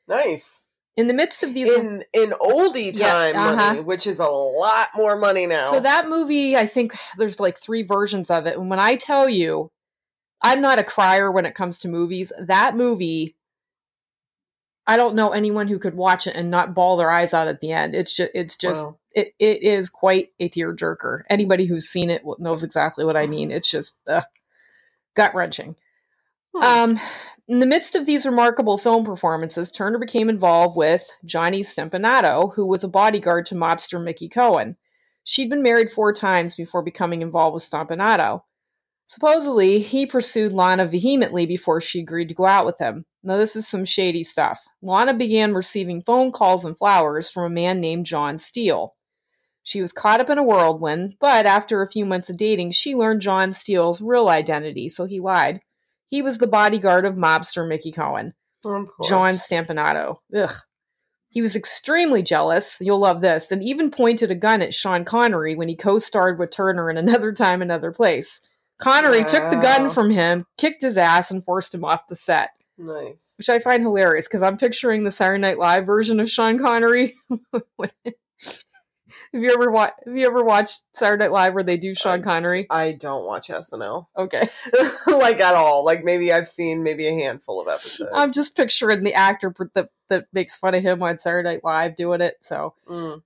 Nice. 0.08 0.64
In 1.00 1.08
the 1.08 1.14
midst 1.14 1.44
of 1.44 1.54
these. 1.54 1.70
In 1.72 2.04
in 2.12 2.32
oldie 2.32 2.92
Yeah, 2.94 3.10
time 3.10 3.36
uh-huh. 3.38 3.56
money, 3.56 3.80
which 3.80 4.06
is 4.06 4.20
a 4.20 4.28
lot 4.28 4.90
more 4.98 5.16
money 5.16 5.46
now. 5.46 5.72
So 5.72 5.80
that 5.80 6.10
movie, 6.10 6.58
I 6.58 6.66
think 6.66 6.94
there's 7.18 7.40
like 7.40 7.58
three 7.58 7.84
versions 7.84 8.30
of 8.30 8.46
it. 8.46 8.58
And 8.58 8.70
when 8.70 8.80
I 8.80 8.98
tell 8.98 9.30
you, 9.30 9.72
I'm 10.42 10.60
not 10.60 10.78
a 10.78 10.84
crier 10.84 11.32
when 11.32 11.46
it 11.46 11.56
comes 11.56 11.80
to 11.80 11.88
movies, 11.88 12.34
that 12.38 12.76
movie, 12.76 13.38
I 14.86 14.98
don't 14.98 15.16
know 15.16 15.30
anyone 15.32 15.70
who 15.70 15.80
could 15.80 15.96
watch 15.96 16.28
it 16.28 16.36
and 16.36 16.52
not 16.52 16.74
bawl 16.74 16.98
their 16.98 17.12
eyes 17.12 17.34
out 17.34 17.48
at 17.48 17.62
the 17.62 17.72
end. 17.72 17.96
It's 17.96 18.14
just, 18.14 18.32
it's 18.36 18.58
just, 18.58 18.86
Wow. 18.86 18.98
it, 19.14 19.34
it 19.40 19.64
is 19.64 19.90
quite 19.90 20.32
a 20.38 20.50
tearjerker. 20.50 21.22
Anybody 21.30 21.66
who's 21.66 21.88
seen 21.88 22.10
it 22.10 22.24
knows 22.40 22.62
exactly 22.62 23.06
what 23.06 23.16
I 23.16 23.26
mean. 23.36 23.52
It's 23.52 23.72
just 23.72 24.00
uh, 24.06 24.24
gut 25.16 25.34
wrenching. 25.34 25.78
Um, 26.62 27.00
in 27.48 27.60
the 27.60 27.66
midst 27.66 27.96
of 27.96 28.06
these 28.06 28.26
remarkable 28.26 28.78
film 28.78 29.06
performances, 29.06 29.72
Turner 29.72 29.98
became 29.98 30.30
involved 30.30 30.78
with 30.78 31.10
Johnny 31.26 31.62
Stompanato, 31.62 32.54
who 32.54 32.68
was 32.68 32.84
a 32.84 32.88
bodyguard 32.88 33.46
to 33.48 33.56
mobster 33.56 34.04
Mickey 34.04 34.30
Cohen. 34.30 34.78
She'd 35.24 35.50
been 35.50 35.64
married 35.64 35.90
four 35.90 36.14
times 36.14 36.56
before 36.56 36.84
becoming 36.84 37.22
involved 37.22 37.54
with 37.54 37.64
Stompanato. 37.64 38.44
Supposedly, 39.08 39.80
he 39.80 40.06
pursued 40.06 40.54
Lana 40.54 40.86
vehemently 40.86 41.48
before 41.48 41.82
she 41.82 42.02
agreed 42.02 42.30
to 42.30 42.36
go 42.36 42.46
out 42.46 42.68
with 42.68 42.78
him. 42.78 43.06
Now, 43.24 43.38
this 43.38 43.56
is 43.56 43.68
some 43.68 43.84
shady 43.84 44.24
stuff. 44.24 44.64
Lana 44.84 45.16
began 45.16 45.56
receiving 45.56 46.04
phone 46.04 46.32
calls 46.32 46.64
and 46.64 46.78
flowers 46.78 47.30
from 47.30 47.44
a 47.44 47.50
man 47.50 47.80
named 47.80 48.06
John 48.06 48.38
Steele. 48.38 48.96
She 49.64 49.82
was 49.82 49.92
caught 49.92 50.20
up 50.20 50.30
in 50.30 50.38
a 50.38 50.44
whirlwind, 50.44 51.16
but 51.20 51.48
after 51.48 51.82
a 51.82 51.90
few 51.90 52.06
months 52.06 52.30
of 52.30 52.38
dating, 52.38 52.72
she 52.72 52.96
learned 52.96 53.22
John 53.22 53.52
Steele's 53.52 54.02
real 54.02 54.30
identity, 54.30 54.90
so 54.90 55.06
he 55.06 55.20
lied. 55.20 55.62
He 56.10 56.22
was 56.22 56.40
the 56.40 56.48
bodyguard 56.48 57.06
of 57.06 57.16
mobster 57.16 57.68
Mickey 57.68 57.92
Cohen, 57.92 58.34
oh, 58.66 58.88
Of. 59.00 59.08
John 59.08 59.36
Stompanato. 59.36 60.18
Ugh. 60.36 60.54
He 61.32 61.44
was 61.44 61.56
extremely 61.56 62.24
jealous, 62.24 62.80
you'll 62.82 63.00
love 63.00 63.22
this, 63.22 63.52
and 63.52 63.64
even 63.64 63.92
pointed 63.92 64.32
a 64.32 64.36
gun 64.36 64.64
at 64.64 64.74
Sean 64.74 65.06
Connery 65.06 65.56
when 65.56 65.70
he 65.70 65.76
co 65.76 66.00
starred 66.00 66.40
with 66.40 66.50
Turner 66.50 66.90
in 66.90 66.98
Another 66.98 67.32
Time, 67.32 67.62
Another 67.62 67.92
Place. 67.92 68.42
Connery 68.80 69.24
took 69.24 69.52
the 69.52 69.58
gun 69.58 69.90
from 69.90 70.10
him, 70.10 70.46
kicked 70.58 70.82
his 70.82 70.98
ass, 70.98 71.30
and 71.30 71.44
forced 71.44 71.76
him 71.76 71.86
off 71.86 72.08
the 72.08 72.16
set, 72.16 72.52
Nice. 72.78 73.36
which 73.38 73.50
I 73.50 73.60
find 73.60 73.84
hilarious 73.84 74.28
because 74.28 74.42
I'm 74.42 74.58
picturing 74.58 75.04
the 75.04 75.12
Saturday 75.12 75.42
Night 75.42 75.60
Live 75.60 75.86
version 75.86 76.20
of 76.20 76.32
Sean 76.32 76.58
Connery. 76.58 77.16
have 79.34 79.42
you 79.42 79.52
ever 79.54 79.72
wa- 79.72 79.92
Have 80.06 80.16
you 80.18 80.26
ever 80.26 80.44
watched 80.44 80.82
Saturday 80.94 81.24
Night 81.26 81.32
Live 81.32 81.54
where 81.54 81.64
they 81.64 81.78
do 81.78 81.94
Sean 81.96 82.22
Connery? 82.24 82.68
I 82.70 82.92
don't 82.94 83.26
watch 83.26 83.48
SNL 83.50 84.08
Okay, 84.18 84.48
like 85.08 85.40
at 85.40 85.56
all. 85.56 85.86
Like 85.86 86.04
maybe 86.04 86.32
I've 86.34 86.48
seen 86.48 86.84
maybe 86.84 87.08
a 87.08 87.14
handful 87.14 87.62
of 87.62 87.68
episodes. 87.68 88.12
I'm 88.14 88.32
just 88.34 88.56
picturing 88.56 89.04
the 89.04 89.14
actor 89.14 89.54
that 89.76 89.90
that 90.10 90.26
makes 90.34 90.56
fun 90.58 90.74
of 90.76 90.84
him 90.84 91.02
on 91.04 91.20
Saturday 91.20 91.50
Night 91.50 91.64
Live 91.64 91.96
doing 91.96 92.22
it. 92.22 92.38
So 92.42 92.74
Mm. 92.90 93.22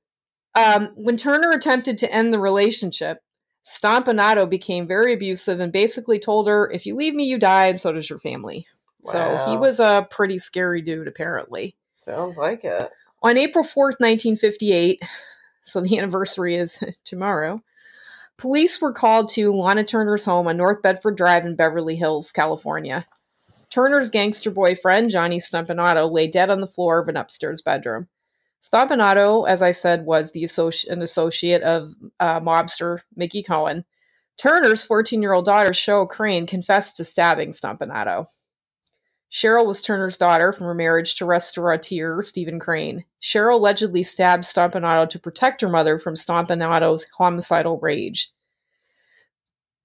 Um, 0.55 0.91
when 0.95 1.17
Turner 1.17 1.49
attempted 1.51 1.97
to 1.97 2.13
end 2.13 2.31
the 2.31 2.37
relationship, 2.39 3.23
Stompanato 3.65 4.47
became 4.47 4.85
very 4.85 5.13
abusive 5.13 5.59
and 5.59 5.71
basically 5.71 6.19
told 6.19 6.47
her, 6.47 6.69
if 6.69 6.85
you 6.85 6.95
leave 6.95 7.15
me, 7.15 7.23
you 7.23 7.39
die, 7.39 7.67
and 7.67 7.79
so 7.79 7.91
does 7.91 8.07
your 8.09 8.19
family. 8.19 8.67
So 9.05 9.43
he 9.49 9.57
was 9.57 9.79
a 9.79 10.07
pretty 10.11 10.37
scary 10.37 10.81
dude, 10.81 11.07
apparently. 11.07 11.75
Sounds 11.95 12.37
like 12.37 12.63
it. 12.63 12.89
On 13.23 13.37
April 13.37 13.63
4th, 13.63 13.99
1958, 13.99 15.01
so 15.63 15.81
the 15.81 15.97
anniversary 15.97 16.55
is 16.55 16.83
tomorrow, 17.05 17.61
police 18.37 18.81
were 18.81 18.93
called 18.93 19.29
to 19.29 19.53
Lana 19.53 19.83
Turner's 19.83 20.25
home 20.25 20.47
on 20.47 20.57
North 20.57 20.81
Bedford 20.81 21.17
Drive 21.17 21.45
in 21.45 21.55
Beverly 21.55 21.95
Hills, 21.95 22.31
California. 22.31 23.07
Turner's 23.69 24.11
gangster 24.11 24.51
boyfriend, 24.51 25.09
Johnny 25.09 25.39
Stompanato, 25.39 26.11
lay 26.11 26.27
dead 26.27 26.51
on 26.51 26.61
the 26.61 26.67
floor 26.67 26.99
of 26.99 27.07
an 27.07 27.17
upstairs 27.17 27.61
bedroom. 27.61 28.07
Stompanato, 28.61 29.47
as 29.47 29.61
I 29.61 29.71
said, 29.71 30.05
was 30.05 30.31
the 30.31 30.43
associ- 30.43 30.87
an 30.87 31.01
associate 31.01 31.63
of 31.63 31.95
uh, 32.19 32.39
mobster 32.39 32.99
Mickey 33.15 33.43
Cohen. 33.43 33.83
Turner's 34.37 34.83
14 34.83 35.21
year 35.21 35.33
old 35.33 35.45
daughter, 35.45 35.71
Cheryl 35.71 36.07
Crane, 36.07 36.47
confessed 36.47 36.97
to 36.97 37.03
stabbing 37.03 37.49
Stompanato. 37.49 38.27
Cheryl 39.33 39.65
was 39.65 39.81
Turner's 39.81 40.15
daughter 40.15 40.51
from 40.51 40.67
her 40.67 40.75
marriage 40.75 41.15
to 41.15 41.25
restaurateur 41.25 42.21
Stephen 42.21 42.59
Crane. 42.59 43.03
Cheryl 43.19 43.55
allegedly 43.55 44.03
stabbed 44.03 44.43
Stompanato 44.43 45.09
to 45.09 45.19
protect 45.19 45.61
her 45.61 45.69
mother 45.69 45.97
from 45.97 46.13
Stompanato's 46.13 47.07
homicidal 47.17 47.79
rage. 47.79 48.31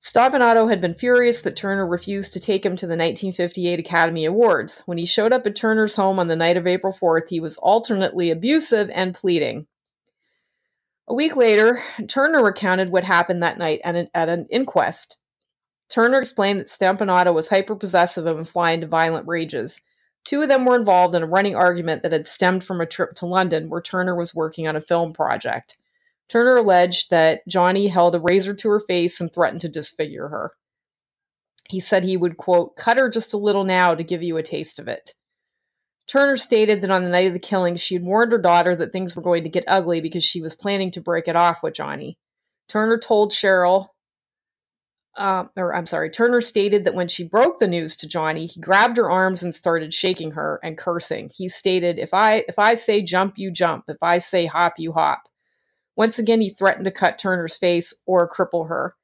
Stompanato 0.01 0.69
had 0.69 0.83
been 0.83 0.95
furious 0.95 1.41
that 1.43 1.57
Turner 1.57 1.87
refused 1.87 2.35
to 2.35 2.41
take 2.41 2.65
him 2.65 2.77
to 2.77 2.87
the 2.87 2.91
1958 2.91 3.81
Academy 3.81 4.27
Awards. 4.27 4.83
When 4.85 4.99
he 4.99 5.07
showed 5.07 5.33
up 5.33 5.47
at 5.47 5.57
Turner's 5.57 5.97
home 5.97 6.19
on 6.19 6.29
the 6.29 6.37
night 6.37 6.59
of 6.59 6.67
April 6.67 6.93
4th, 6.93 7.31
he 7.31 7.41
was 7.41 7.57
alternately 7.59 8.31
abusive 8.31 8.91
and 8.91 9.15
pleading. 9.15 9.67
A 11.09 11.15
week 11.15 11.37
later, 11.37 11.83
Turner 12.07 12.45
recounted 12.45 12.91
what 12.91 13.05
happened 13.05 13.43
that 13.43 13.59
night 13.59 13.81
at 13.83 13.97
an, 13.97 14.09
at 14.15 14.29
an 14.29 14.47
inquest. 14.51 15.18
Turner 15.89 16.19
explained 16.19 16.61
that 16.61 16.69
Stompanato 16.69 17.33
was 17.33 17.49
hyper 17.49 17.75
possessive 17.75 18.27
and 18.27 18.37
would 18.37 18.49
fly 18.49 18.73
into 18.73 18.87
violent 18.87 19.27
rages. 19.27 19.81
Two 20.25 20.43
of 20.43 20.49
them 20.49 20.65
were 20.65 20.77
involved 20.77 21.15
in 21.15 21.23
a 21.23 21.27
running 21.27 21.57
argument 21.57 22.03
that 22.03 22.13
had 22.13 22.29
stemmed 22.29 22.63
from 22.63 22.81
a 22.81 22.87
trip 22.87 23.15
to 23.15 23.27
London 23.27 23.71
where 23.71 23.81
Turner 23.81 24.15
was 24.15 24.35
working 24.35 24.69
on 24.69 24.77
a 24.77 24.81
film 24.81 25.13
project. 25.13 25.79
Turner 26.29 26.57
alleged 26.57 27.11
that 27.11 27.47
Johnny 27.49 27.89
held 27.89 28.15
a 28.15 28.21
razor 28.21 28.53
to 28.53 28.69
her 28.69 28.81
face 28.81 29.21
and 29.21 29.33
threatened 29.33 29.63
to 29.63 29.69
disfigure 29.69 30.29
her. 30.29 30.53
He 31.71 31.81
said 31.81 32.05
he 32.05 32.17
would, 32.17 32.37
quote, 32.37 32.77
cut 32.77 32.99
her 32.99 33.09
just 33.09 33.33
a 33.33 33.39
little 33.39 33.65
now 33.65 33.95
to 33.95 34.05
give 34.05 34.23
you 34.23 34.37
a 34.37 34.43
taste 34.43 34.79
of 34.79 34.89
it. 34.89 35.13
Turner 36.07 36.37
stated 36.37 36.81
that 36.81 36.91
on 36.91 37.05
the 37.05 37.11
night 37.11 37.27
of 37.27 37.35
the 37.35 37.39
killing, 37.39 37.77
she 37.77 37.95
had 37.95 38.03
warned 38.03 38.33
her 38.33 38.39
daughter 38.39 38.75
that 38.77 38.93
things 38.93 39.15
were 39.15 39.23
going 39.23 39.43
to 39.45 39.51
get 39.51 39.65
ugly 39.67 40.01
because 40.01 40.25
she 40.25 40.41
was 40.41 40.55
planning 40.55 40.91
to 40.91 41.01
break 41.01 41.29
it 41.29 41.37
off 41.37 41.63
with 41.63 41.75
Johnny. 41.75 42.19
Turner 42.67 42.99
told 42.99 43.33
Cheryl, 43.33 43.89
uh, 45.19 45.45
or 45.57 45.75
I'm 45.75 45.87
sorry, 45.87 46.11
Turner 46.11 46.41
stated 46.41 46.85
that 46.85 46.95
when 46.95 47.09
she 47.09 47.25
broke 47.25 47.59
the 47.59 47.67
news 47.67 47.97
to 47.97 48.09
Johnny, 48.09 48.47
he 48.47 48.61
grabbed 48.61 48.97
her 48.97 49.11
arms 49.11 49.43
and 49.43 49.55
started 49.55 49.93
shaking 49.93 50.33
her 50.33 50.61
and 50.63 50.79
cursing. 50.79 51.31
He 51.35 51.49
stated, 51.49 51.99
"If 51.99 52.15
I 52.15 52.45
if 52.49 52.59
I 52.59 52.75
say 52.75 53.03
jump, 53.03 53.35
you 53.37 53.51
jump. 53.51 53.85
If 53.89 54.03
I 54.03 54.19
say 54.19 54.47
hop, 54.47 54.75
you 54.79 54.93
hop." 54.93 55.29
Once 55.97 56.19
again, 56.19 56.41
he 56.41 56.49
threatened 56.49 56.85
to 56.85 56.93
cut 56.93 57.19
Turner's 57.19 57.59
face 57.59 57.93
or 58.07 58.29
cripple 58.29 58.69
her. 58.69 58.95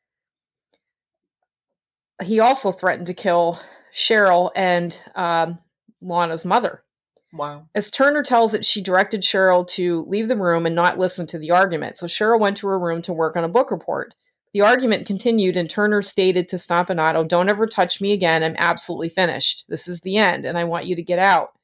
He 2.23 2.39
also 2.39 2.71
threatened 2.71 3.09
to 3.09 3.15
kill 3.15 3.59
Cheryl 3.93 4.51
and 4.55 4.97
um, 5.17 5.59
Lana's 6.01 6.45
mother. 6.45 6.85
Wow. 7.33 7.67
As 7.75 7.91
Turner 7.91 8.23
tells 8.23 8.55
it, 8.55 8.65
she 8.65 8.81
directed 8.81 9.23
Cheryl 9.23 9.67
to 9.71 10.05
leave 10.05 10.29
the 10.29 10.37
room 10.37 10.67
and 10.67 10.77
not 10.77 11.01
listen 11.01 11.27
to 11.27 11.39
the 11.39 11.51
argument. 11.51 11.99
So 11.99 12.07
Cheryl 12.07 12.39
went 12.39 12.57
to 12.59 12.69
her 12.69 12.79
room 12.79 13.03
to 13.03 13.13
work 13.13 13.37
on 13.37 13.43
a 13.43 13.49
book 13.49 13.73
report. 13.73 14.15
The 14.55 14.61
argument 14.61 15.05
continued, 15.05 15.57
and 15.57 15.69
Turner 15.69 16.01
stated 16.01 16.49
to 16.49 16.57
Stompanato, 16.57 17.27
Don't 17.27 17.49
ever 17.49 17.67
touch 17.67 18.01
me 18.01 18.13
again. 18.13 18.45
I'm 18.45 18.55
absolutely 18.57 19.09
finished. 19.09 19.65
This 19.69 19.89
is 19.89 20.03
the 20.03 20.17
end, 20.17 20.47
and 20.47 20.57
I 20.57 20.63
want 20.63 20.87
you 20.87 20.95
to 20.95 21.03
get 21.03 21.19
out. 21.19 21.55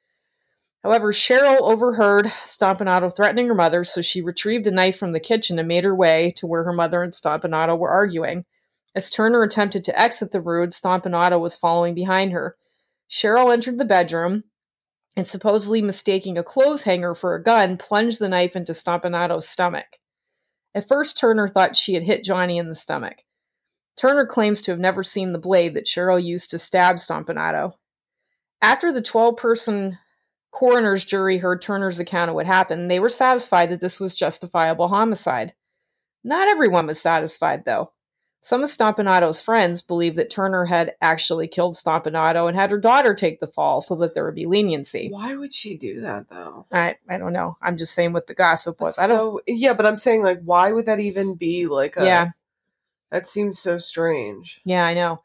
However, 0.82 1.12
Cheryl 1.12 1.60
overheard 1.60 2.26
Stompanato 2.44 3.14
threatening 3.14 3.46
her 3.46 3.54
mother, 3.54 3.84
so 3.84 4.02
she 4.02 4.20
retrieved 4.20 4.66
a 4.66 4.72
knife 4.72 4.98
from 4.98 5.12
the 5.12 5.20
kitchen 5.20 5.56
and 5.60 5.68
made 5.68 5.84
her 5.84 5.94
way 5.94 6.32
to 6.36 6.48
where 6.48 6.64
her 6.64 6.72
mother 6.72 7.04
and 7.04 7.12
Stompanato 7.12 7.78
were 7.78 7.90
arguing. 7.90 8.44
As 8.92 9.08
Turner 9.08 9.44
attempted 9.44 9.84
to 9.84 10.00
exit 10.00 10.32
the 10.32 10.40
room, 10.40 10.70
Stompanato 10.70 11.38
was 11.38 11.56
following 11.56 11.94
behind 11.94 12.32
her. 12.32 12.56
Cheryl 13.08 13.52
entered 13.52 13.78
the 13.78 13.84
bedroom 13.84 14.42
and, 15.16 15.28
supposedly 15.28 15.80
mistaking 15.80 16.36
a 16.36 16.42
clothes 16.42 16.82
hanger 16.82 17.14
for 17.14 17.36
a 17.36 17.42
gun, 17.42 17.76
plunged 17.76 18.18
the 18.18 18.28
knife 18.28 18.56
into 18.56 18.72
Stompanato's 18.72 19.48
stomach. 19.48 19.99
At 20.74 20.86
first, 20.86 21.18
Turner 21.18 21.48
thought 21.48 21.76
she 21.76 21.94
had 21.94 22.04
hit 22.04 22.24
Johnny 22.24 22.58
in 22.58 22.68
the 22.68 22.74
stomach. 22.74 23.24
Turner 23.96 24.24
claims 24.24 24.62
to 24.62 24.70
have 24.70 24.80
never 24.80 25.02
seen 25.02 25.32
the 25.32 25.38
blade 25.38 25.74
that 25.74 25.86
Cheryl 25.86 26.22
used 26.22 26.50
to 26.50 26.58
stab 26.58 26.96
Stompanato. 26.96 27.74
After 28.62 28.92
the 28.92 29.02
12 29.02 29.36
person 29.36 29.98
coroner's 30.52 31.04
jury 31.04 31.38
heard 31.38 31.60
Turner's 31.60 31.98
account 31.98 32.28
of 32.28 32.34
what 32.34 32.46
happened, 32.46 32.90
they 32.90 33.00
were 33.00 33.08
satisfied 33.08 33.70
that 33.70 33.80
this 33.80 34.00
was 34.00 34.14
justifiable 34.14 34.88
homicide. 34.88 35.54
Not 36.22 36.48
everyone 36.48 36.86
was 36.86 37.00
satisfied, 37.00 37.64
though. 37.64 37.92
Some 38.42 38.62
of 38.62 38.70
Stompanato's 38.70 39.42
friends 39.42 39.82
believed 39.82 40.16
that 40.16 40.30
Turner 40.30 40.64
had 40.64 40.94
actually 41.02 41.46
killed 41.46 41.74
Stompanato 41.76 42.48
and 42.48 42.56
had 42.56 42.70
her 42.70 42.78
daughter 42.78 43.14
take 43.14 43.38
the 43.38 43.46
fall 43.46 43.82
so 43.82 43.94
that 43.96 44.14
there 44.14 44.24
would 44.24 44.34
be 44.34 44.46
leniency. 44.46 45.08
Why 45.10 45.34
would 45.36 45.52
she 45.52 45.76
do 45.76 46.00
that 46.00 46.30
though? 46.30 46.64
I, 46.72 46.96
I 47.08 47.18
don't 47.18 47.34
know. 47.34 47.58
I'm 47.60 47.76
just 47.76 47.92
saying 47.94 48.14
what 48.14 48.26
the 48.28 48.34
gossip 48.34 48.80
was. 48.80 48.98
I 48.98 49.06
don't. 49.08 49.16
so 49.18 49.40
yeah, 49.46 49.74
but 49.74 49.84
I'm 49.84 49.98
saying 49.98 50.22
like, 50.22 50.40
why 50.42 50.72
would 50.72 50.86
that 50.86 51.00
even 51.00 51.34
be 51.34 51.66
like 51.66 51.96
a? 51.98 52.04
yeah, 52.04 52.30
That 53.10 53.26
seems 53.26 53.58
so 53.58 53.76
strange. 53.76 54.60
yeah, 54.64 54.86
I 54.86 54.94
know. 54.94 55.20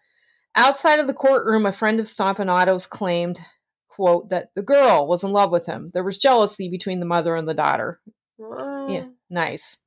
Outside 0.58 1.00
of 1.00 1.08
the 1.08 1.14
courtroom, 1.14 1.66
a 1.66 1.72
friend 1.72 2.00
of 2.02 2.06
Stompanato's 2.08 2.86
claimed, 2.86 3.40
"quote 3.88 4.28
that 4.30 4.50
the 4.56 4.62
girl 4.62 5.08
was 5.08 5.24
in 5.24 5.32
love 5.32 5.52
with 5.52 5.68
him. 5.68 5.88
There 5.94 6.04
was 6.04 6.18
jealousy 6.18 6.70
between 6.70 7.00
the 7.00 7.06
mother 7.06 7.36
and 7.36 7.48
the 7.48 7.54
daughter. 7.54 8.00
Uh, 8.42 8.88
Yeah, 8.90 9.06
nice. 9.30 9.82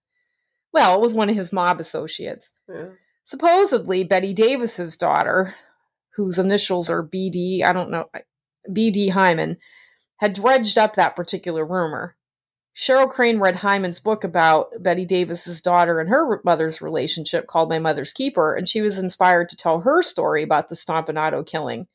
Well, 0.73 0.95
it 0.95 1.01
was 1.01 1.13
one 1.15 1.29
of 1.31 1.37
his 1.37 1.53
mob 1.53 1.79
associates. 1.81 2.53
yeah. 2.69 2.87
Supposedly, 3.29 4.05
Bette 4.05 4.33
Davis's 4.33 4.97
daughter, 4.97 5.55
whose 6.17 6.39
initials 6.39 6.89
are 6.89 7.07
BD, 7.07 7.63
I 7.63 7.75
don't 7.75 7.91
know, 7.91 8.07
BD 8.67 9.11
Hyman, 9.11 9.59
had 10.17 10.33
dredged 10.33 10.79
up 10.79 10.95
that 10.95 11.15
particular 11.15 11.63
rumor. 11.63 12.17
Cheryl 12.75 13.11
Crane 13.11 13.39
read 13.39 13.57
Hyman's 13.57 14.01
book 14.01 14.25
about 14.25 14.83
Bette 14.83 15.05
Davis's 15.05 15.61
daughter 15.61 16.01
and 16.01 16.09
her 16.09 16.41
mother's 16.43 16.81
relationship 16.81 17.47
called 17.47 17.69
My 17.69 17.79
Mother's 17.79 18.15
Keeper, 18.15 18.55
and 18.55 18.67
she 18.67 18.81
was 18.81 18.99
inspired 18.99 19.51
to 19.51 19.57
tell 19.59 19.81
her 19.81 20.03
story 20.03 20.43
about 20.43 20.71
the 20.71 20.75
Stompanato 20.75 21.47
killing. 21.47 21.87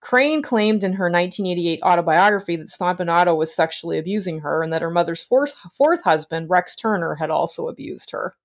Crane 0.00 0.40
claimed 0.40 0.82
in 0.82 0.94
her 0.94 1.10
1988 1.10 1.82
autobiography 1.82 2.56
that 2.56 2.70
Stompanato 2.70 3.36
was 3.36 3.54
sexually 3.54 3.98
abusing 3.98 4.40
her 4.40 4.62
and 4.62 4.72
that 4.72 4.80
her 4.80 4.90
mother's 4.90 5.22
fourth, 5.22 5.54
fourth 5.76 6.04
husband, 6.04 6.48
Rex 6.48 6.74
Turner, 6.74 7.16
had 7.16 7.28
also 7.28 7.68
abused 7.68 8.12
her. 8.12 8.36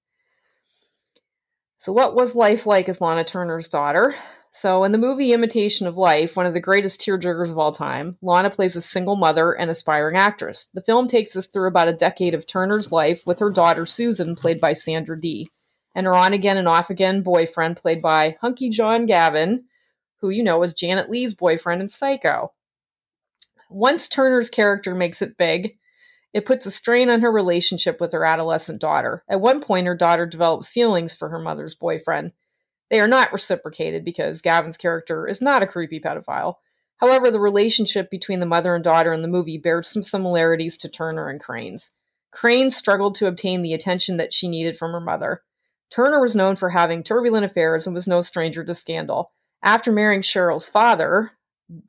So, 1.80 1.94
what 1.94 2.16
was 2.16 2.36
life 2.36 2.66
like 2.66 2.90
as 2.90 3.02
Lana 3.02 3.24
Turner's 3.24 3.68
daughter? 3.68 4.16
So, 4.52 4.84
in 4.84 4.92
the 4.92 4.98
movie 4.98 5.34
Imitation 5.34 5.86
of 5.86 5.98
Life, 5.98 6.36
one 6.36 6.48
of 6.48 6.56
the 6.56 6.60
greatest 6.60 7.00
tearjerkers 7.02 7.52
of 7.52 7.60
all 7.60 7.72
time, 7.72 8.18
Lana 8.22 8.50
plays 8.50 8.76
a 8.76 8.82
single 8.82 9.16
mother 9.16 9.52
and 9.52 9.70
aspiring 9.70 10.18
actress. 10.18 10.66
The 10.74 10.82
film 10.82 11.08
takes 11.08 11.36
us 11.36 11.48
through 11.48 11.68
about 11.68 11.88
a 11.88 11.94
decade 11.94 12.34
of 12.34 12.48
Turner's 12.48 12.92
life 12.92 13.22
with 13.28 13.38
her 13.38 13.52
daughter 13.52 13.86
Susan, 13.86 14.36
played 14.36 14.60
by 14.60 14.74
Sandra 14.74 15.20
Dee, 15.20 15.52
and 15.94 16.08
her 16.08 16.16
on 16.16 16.34
again 16.34 16.58
and 16.58 16.68
off 16.68 16.90
again 16.90 17.22
boyfriend, 17.22 17.78
played 17.78 18.02
by 18.02 18.38
Hunky 18.42 18.70
John 18.70 19.06
Gavin, 19.06 19.66
who 20.22 20.30
you 20.30 20.42
know 20.42 20.58
was 20.58 20.74
Janet 20.74 21.12
Leigh's 21.12 21.36
boyfriend 21.36 21.82
in 21.82 21.90
Psycho. 21.90 22.54
Once 23.70 24.08
Turner's 24.08 24.50
character 24.50 24.96
makes 24.96 25.22
it 25.22 25.38
big, 25.38 25.78
it 26.38 26.46
puts 26.46 26.68
a 26.68 26.72
strain 26.72 27.10
on 27.10 27.22
her 27.22 27.32
relationship 27.32 28.00
with 28.00 28.12
her 28.12 28.24
adolescent 28.24 28.80
daughter. 28.80 29.24
At 29.28 29.42
one 29.42 29.60
point, 29.60 29.88
her 29.88 29.96
daughter 29.96 30.28
develops 30.28 30.70
feelings 30.70 31.16
for 31.16 31.30
her 31.30 31.40
mother's 31.40 31.74
boyfriend. 31.74 32.32
They 32.92 33.00
are 33.00 33.08
not 33.08 33.34
reciprocated 33.34 34.06
because 34.06 34.44
Gavin's 34.44 34.78
character 34.78 35.26
is 35.26 35.42
not 35.42 35.64
a 35.64 35.66
creepy 35.66 36.00
pedophile. 36.00 36.58
However, 36.98 37.32
the 37.32 37.40
relationship 37.40 38.12
between 38.12 38.40
the 38.40 38.46
mother 38.46 38.76
and 38.76 38.84
daughter 38.84 39.12
in 39.14 39.24
the 39.24 39.28
movie 39.28 39.58
bears 39.58 39.88
some 39.88 40.04
similarities 40.04 40.78
to 40.78 40.90
Turner 40.90 41.28
and 41.28 41.40
Crane's. 41.40 41.94
Crane 42.30 42.70
struggled 42.70 43.16
to 43.16 43.26
obtain 43.26 43.64
the 43.64 43.74
attention 43.74 44.18
that 44.18 44.32
she 44.32 44.48
needed 44.48 44.78
from 44.78 44.92
her 44.92 45.02
mother. 45.02 45.42
Turner 45.90 46.22
was 46.22 46.36
known 46.36 46.56
for 46.56 46.70
having 46.70 47.02
turbulent 47.02 47.46
affairs 47.46 47.88
and 47.88 47.96
was 47.96 48.08
no 48.08 48.22
stranger 48.22 48.64
to 48.64 48.76
scandal. 48.76 49.32
After 49.64 49.92
marrying 49.92 50.22
Cheryl's 50.22 50.70
father, 50.70 51.32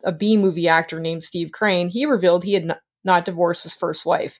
a 0.02 0.10
B 0.10 0.38
movie 0.38 0.68
actor 0.68 1.00
named 1.00 1.22
Steve 1.22 1.52
Crane, 1.52 1.90
he 1.90 2.06
revealed 2.06 2.44
he 2.44 2.54
had 2.54 2.78
not 3.08 3.24
divorced 3.24 3.64
his 3.64 3.74
first 3.74 4.06
wife. 4.06 4.38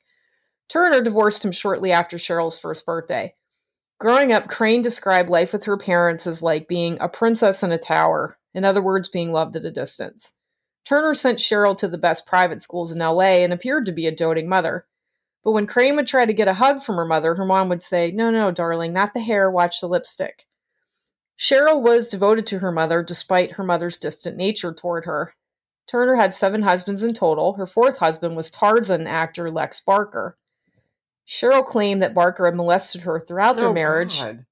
Turner 0.69 1.01
divorced 1.01 1.45
him 1.45 1.51
shortly 1.51 1.91
after 1.91 2.17
Cheryl's 2.17 2.59
first 2.59 2.87
birthday. 2.87 3.35
Growing 3.99 4.33
up, 4.33 4.47
Crane 4.47 4.83
described 4.83 5.29
life 5.29 5.53
with 5.53 5.65
her 5.65 5.77
parents 5.77 6.27
as 6.27 6.43
like 6.43 6.69
being 6.69 6.99
a 7.01 7.09
princess 7.09 7.65
in 7.65 7.73
a 7.73 7.79
tower, 7.79 8.39
in 8.55 8.65
other 8.65 8.83
words, 8.83 9.09
being 9.09 9.33
loved 9.33 9.57
at 9.57 9.65
a 9.65 9.73
distance. 9.73 10.35
Turner 10.85 11.15
sent 11.15 11.39
Cheryl 11.39 11.77
to 11.79 11.89
the 11.89 11.99
best 11.99 12.27
private 12.27 12.63
schools 12.63 12.93
in 12.93 12.99
LA 12.99 13.43
and 13.43 13.53
appeared 13.53 13.87
to 13.87 13.93
be 13.93 14.07
a 14.07 14.15
doting 14.15 14.49
mother. 14.49 14.87
But 15.43 15.53
when 15.53 15.67
Crane 15.67 15.97
would 15.97 16.07
try 16.07 16.27
to 16.27 16.33
get 16.33 16.49
a 16.49 16.55
hug 16.55 16.83
from 16.83 16.97
her 16.97 17.05
mother, 17.05 17.35
her 17.35 17.45
mom 17.45 17.69
would 17.71 17.83
say, 17.83 18.11
No, 18.11 18.31
no, 18.31 18.51
darling, 18.51 18.93
not 18.93 19.15
the 19.15 19.21
hair, 19.21 19.51
watch 19.51 19.81
the 19.81 19.89
lipstick. 19.89 20.47
Cheryl 21.39 21.81
was 21.81 22.09
devoted 22.09 22.47
to 22.49 22.59
her 22.59 22.73
mother 22.73 23.03
despite 23.03 23.53
her 23.53 23.65
mother's 23.65 23.97
distant 23.97 24.37
nature 24.37 24.73
toward 24.73 25.05
her. 25.05 25.35
Turner 25.89 26.17
had 26.17 26.35
seven 26.35 26.63
husbands 26.63 27.03
in 27.03 27.15
total. 27.15 27.55
Her 27.55 27.67
fourth 27.67 27.99
husband 27.99 28.37
was 28.37 28.51
Tarzan 28.51 29.07
actor 29.07 29.51
Lex 29.51 29.81
Barker. 29.81 30.37
Cheryl 31.27 31.65
claimed 31.65 32.03
that 32.03 32.15
Barker 32.15 32.45
had 32.47 32.55
molested 32.55 33.03
her 33.03 33.19
throughout 33.19 33.57
their 33.57 33.67
Oh, 33.69 33.73
marriage, 33.73 34.21
God. 34.21 34.47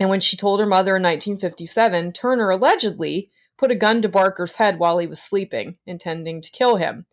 and 0.00 0.10
when 0.10 0.20
she 0.20 0.36
told 0.36 0.60
her 0.60 0.66
mother 0.66 0.96
in 0.96 1.02
1957, 1.02 2.12
Turner 2.12 2.50
allegedly 2.50 3.30
put 3.56 3.70
a 3.70 3.74
gun 3.74 4.02
to 4.02 4.08
Barker's 4.08 4.54
head 4.56 4.78
while 4.78 4.98
he 4.98 5.06
was 5.06 5.22
sleeping, 5.22 5.76
intending 5.86 6.42
to 6.42 6.50
kill 6.50 6.76
him, 6.76 7.06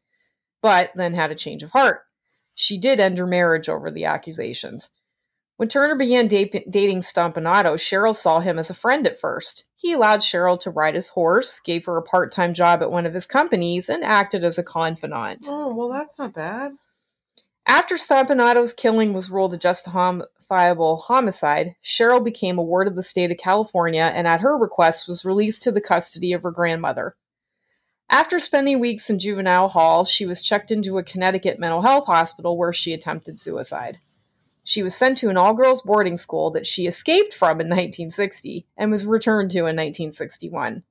but 0.62 0.92
then 0.96 1.14
had 1.14 1.32
a 1.32 1.36
change 1.36 1.64
of 1.64 1.72
heart. 1.72 2.02
She 2.56 2.78
did 2.78 3.00
end 3.00 3.18
her 3.18 3.28
marriage 3.28 3.70
over 3.70 3.90
the 3.92 4.06
accusations. 4.06 4.90
When 5.58 5.70
Turner 5.70 5.96
began 5.96 6.28
da- 6.28 6.66
dating 6.70 7.02
Stompanato, 7.02 7.76
Cheryl 7.76 8.16
saw 8.16 8.40
him 8.40 8.58
as 8.60 8.70
a 8.70 8.74
friend 8.76 9.06
at 9.08 9.20
first. 9.20 9.66
He 9.82 9.94
allowed 9.94 10.20
Cheryl 10.20 10.60
to 10.60 10.70
ride 10.70 10.94
his 10.94 11.10
horse, 11.10 11.60
gave 11.60 11.86
her 11.86 11.98
a 11.98 12.04
part 12.04 12.32
time 12.32 12.54
job 12.54 12.84
at 12.84 12.92
one 12.92 13.08
of 13.08 13.16
his 13.16 13.26
companies, 13.26 13.90
and 13.90 14.04
acted 14.04 14.44
as 14.44 14.60
a 14.60 14.64
confidant. 14.64 15.48
Oh, 15.50 15.76
well, 15.76 15.90
that's 15.90 16.20
not 16.20 16.36
bad. 16.36 16.74
After 17.66 17.96
Stompanato's 17.96 18.74
killing 18.74 19.12
was 19.12 19.32
ruled 19.32 19.56
a 19.56 19.58
justifiable 19.58 20.98
homicide, 20.98 21.76
Cheryl 21.84 22.24
became 22.24 22.60
a 22.60 22.64
ward 22.64 22.88
of 22.88 22.96
the 22.96 23.02
state 23.02 23.32
of 23.32 23.38
California 23.38 24.12
and, 24.14 24.28
at 24.28 24.42
her 24.42 24.56
request, 24.56 25.08
was 25.08 25.26
released 25.26 25.64
to 25.64 25.72
the 25.72 25.82
custody 25.82 26.32
of 26.32 26.44
her 26.44 26.52
grandmother. 26.52 27.16
After 28.08 28.40
spending 28.40 28.80
weeks 28.80 29.10
in 29.10 29.18
juvenile 29.18 29.70
hall, 29.70 30.06
she 30.06 30.28
was 30.28 30.44
checked 30.44 30.70
into 30.70 31.00
a 31.00 31.04
Connecticut 31.04 31.58
mental 31.58 31.82
health 31.82 32.06
hospital 32.06 32.56
where 32.56 32.74
she 32.74 32.94
attempted 32.94 33.40
suicide. 33.40 34.00
She 34.64 34.84
was 34.84 34.96
sent 34.96 35.18
to 35.20 35.30
an 35.30 35.38
all 35.38 35.54
girls 35.54 35.82
boarding 35.82 36.18
school 36.18 36.52
that 36.52 36.68
she 36.68 36.86
escaped 36.86 37.34
from 37.34 37.62
in 37.62 37.68
1960 37.68 38.68
and 38.78 38.92
was 38.92 39.06
returned 39.06 39.52
to 39.52 39.60
in 39.60 39.76
1961. 39.76 40.84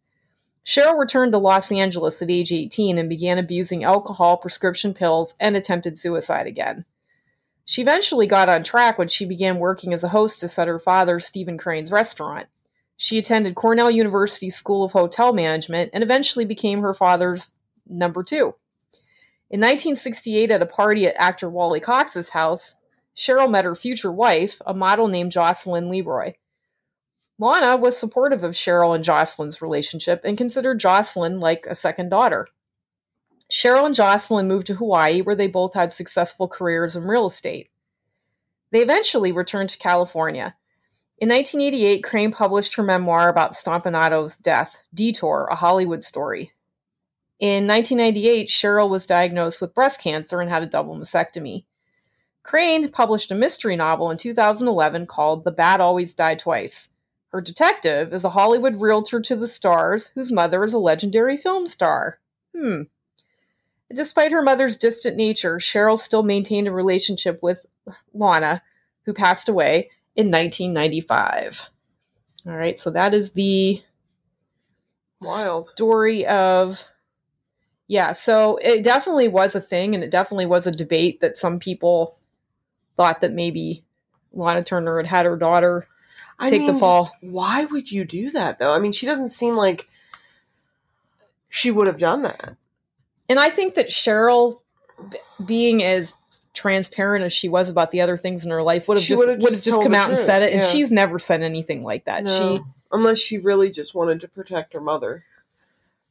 Cheryl 0.65 0.99
returned 0.99 1.33
to 1.33 1.39
Los 1.39 1.73
Angeles 1.73 2.21
at 2.21 2.31
age 2.31 2.53
18 2.53 2.99
and 2.99 3.09
began 3.09 3.39
abusing 3.39 3.83
alcohol, 3.83 4.37
prescription 4.37 4.93
pills, 4.93 5.35
and 5.41 5.57
attempted 5.57 5.99
suicide 5.99 6.47
again. 6.47 6.85
She 7.65 7.83
eventually 7.83 8.27
got 8.27 8.49
on 8.49 8.65
track 8.65 8.99
when 8.99 9.09
she 9.09 9.25
began 9.25 9.59
working 9.59 9.95
as 9.95 10.03
a 10.03 10.09
hostess 10.09 10.59
at 10.59 10.69
her 10.69 10.79
father, 10.79 11.21
Stephen 11.21 11.57
Crane's 11.57 11.93
restaurant. 11.93 12.49
She 12.97 13.17
attended 13.17 13.55
Cornell 13.55 13.91
University 13.91 14.51
School 14.51 14.85
of 14.85 14.93
Hotel 14.93 15.33
Management 15.33 15.91
and 15.95 16.03
eventually 16.03 16.45
became 16.45 16.83
her 16.83 16.93
father's 16.93 17.55
number 17.87 18.23
two. 18.23 18.55
In 19.51 19.59
1968, 19.61 20.51
at 20.51 20.63
a 20.63 20.67
party 20.67 21.07
at 21.07 21.15
actor 21.17 21.49
Wally 21.49 21.81
Cox's 21.81 22.31
house, 22.31 22.77
Cheryl 23.17 23.51
met 23.51 23.65
her 23.65 23.75
future 23.75 24.13
wife, 24.13 24.61
a 24.67 24.75
model 24.75 25.09
named 25.09 25.33
Jocelyn 25.33 25.91
Leroy. 25.91 26.35
Lana 27.39 27.77
was 27.77 27.97
supportive 27.97 28.45
of 28.45 28.53
Cheryl 28.53 28.95
and 28.95 29.03
Jocelyn's 29.03 29.63
relationship 29.63 30.21
and 30.25 30.37
considered 30.37 30.79
Jocelyn 30.79 31.41
like 31.41 31.67
a 31.67 31.75
second 31.75 32.11
daughter. 32.11 32.49
Cheryl 33.51 33.87
and 33.87 33.95
Jocelyn 33.95 34.47
moved 34.47 34.67
to 34.69 34.75
Hawaii, 34.75 35.23
where 35.23 35.35
they 35.35 35.47
both 35.47 35.75
had 35.75 35.93
successful 35.93 36.49
careers 36.49 36.95
in 36.95 37.05
real 37.05 37.27
estate. 37.27 37.71
They 38.71 38.81
eventually 38.81 39.33
returned 39.33 39.71
to 39.71 39.79
California. 39.79 40.55
In 41.19 41.29
1988, 41.29 42.05
Crane 42.05 42.33
published 42.33 42.77
her 42.77 42.83
memoir 42.83 43.29
about 43.29 43.53
Stompanato's 43.53 44.37
death, 44.37 44.79
Detour, 44.95 45.49
a 45.51 45.57
Hollywood 45.57 46.05
story. 46.05 46.53
In 47.39 47.67
1998, 47.67 48.49
Cheryl 48.49 48.89
was 48.89 49.07
diagnosed 49.07 49.61
with 49.61 49.75
breast 49.75 50.03
cancer 50.03 50.41
and 50.41 50.51
had 50.51 50.63
a 50.63 50.67
double 50.67 50.97
mastectomy. 50.97 51.65
Crane 52.43 52.91
published 52.91 53.31
a 53.31 53.35
mystery 53.35 53.77
novel 53.77 54.11
in 54.11 54.17
2011 54.17 55.07
called 55.07 55.45
The 55.45 55.51
Bad 55.51 55.81
Always 55.81 56.15
Die 56.15 56.35
Twice. 56.37 56.91
Her 57.29 57.41
detective 57.41 58.13
is 58.13 58.25
a 58.25 58.31
Hollywood 58.31 58.81
realtor 58.81 59.21
to 59.21 59.37
the 59.37 59.47
stars 59.47 60.09
whose 60.15 60.33
mother 60.33 60.65
is 60.65 60.73
a 60.73 60.79
legendary 60.79 61.37
film 61.37 61.67
star. 61.67 62.19
Hmm. 62.57 62.83
Despite 63.93 64.33
her 64.33 64.43
mother's 64.43 64.77
distant 64.77 65.17
nature, 65.17 65.59
Cheryl 65.59 65.99
still 65.99 66.23
maintained 66.23 66.69
a 66.69 66.73
relationship 66.73 67.41
with 67.43 67.67
Lana, 68.15 68.63
who 69.05 69.13
passed 69.13 69.49
away 69.49 69.91
in 70.15 70.31
1995. 70.31 71.71
All 72.47 72.57
right, 72.57 72.79
so 72.79 72.91
that 72.91 73.15
is 73.15 73.33
the 73.33 73.83
Wild. 75.21 75.67
story 75.67 76.27
of. 76.27 76.85
Yeah, 77.87 78.13
so 78.13 78.57
it 78.59 78.83
definitely 78.83 79.29
was 79.29 79.55
a 79.55 79.61
thing, 79.61 79.95
and 79.95 80.03
it 80.05 80.11
definitely 80.11 80.47
was 80.47 80.67
a 80.67 80.73
debate 80.73 81.21
that 81.21 81.37
some 81.37 81.59
people 81.59 82.17
thought 83.01 83.23
that 83.23 83.33
maybe 83.33 83.83
Lana 84.35 84.63
Turner 84.63 84.99
had 84.99 85.07
had 85.07 85.25
her 85.25 85.39
daughter 85.39 85.87
I 86.39 86.49
Take 86.49 86.67
the 86.67 86.75
fall. 86.75 87.05
just 87.05 87.15
why 87.23 87.65
would 87.67 87.91
you 87.91 88.05
do 88.05 88.31
that, 88.31 88.59
though? 88.59 88.75
I 88.75 88.79
mean, 88.79 88.93
she 88.93 89.05
doesn't 89.05 89.29
seem 89.29 89.57
like 89.57 89.89
she 91.51 91.71
would 91.71 91.87
have 91.87 91.99
done 91.99 92.23
that. 92.23 92.57
And 93.29 93.39
I 93.39 93.51
think 93.51 93.75
that 93.75 93.89
Cheryl, 93.89 94.61
b- 95.11 95.19
being 95.45 95.83
as 95.83 96.17
transparent 96.55 97.25
as 97.25 97.33
she 97.33 97.49
was 97.49 97.69
about 97.69 97.91
the 97.91 98.01
other 98.01 98.17
things 98.17 98.45
in 98.45 98.51
her 98.51 98.63
life, 98.63 98.89
would 98.89 98.97
have 98.97 99.05
She 99.05 99.15
just 99.15 99.19
would've 99.19 99.41
just 99.41 99.65
just 99.67 99.83
come 99.83 99.95
out 99.95 100.09
and 100.09 100.19
said 100.19 100.43
it. 100.43 100.53
And 100.53 100.63
yeah. 100.63 100.67
she's 100.67 100.91
never 100.91 101.19
said 101.19 101.43
anything 101.43 101.83
like 101.83 102.07
that. 102.07 102.25
No, 102.25 102.57
She, 102.57 102.63
unless 102.91 103.19
she 103.19 103.39
really 103.39 103.71
just 103.71 103.95
wanted 103.95 104.21
to 104.21 104.29
protect 104.29 104.73
her 104.73 104.81
mother. 104.81 105.25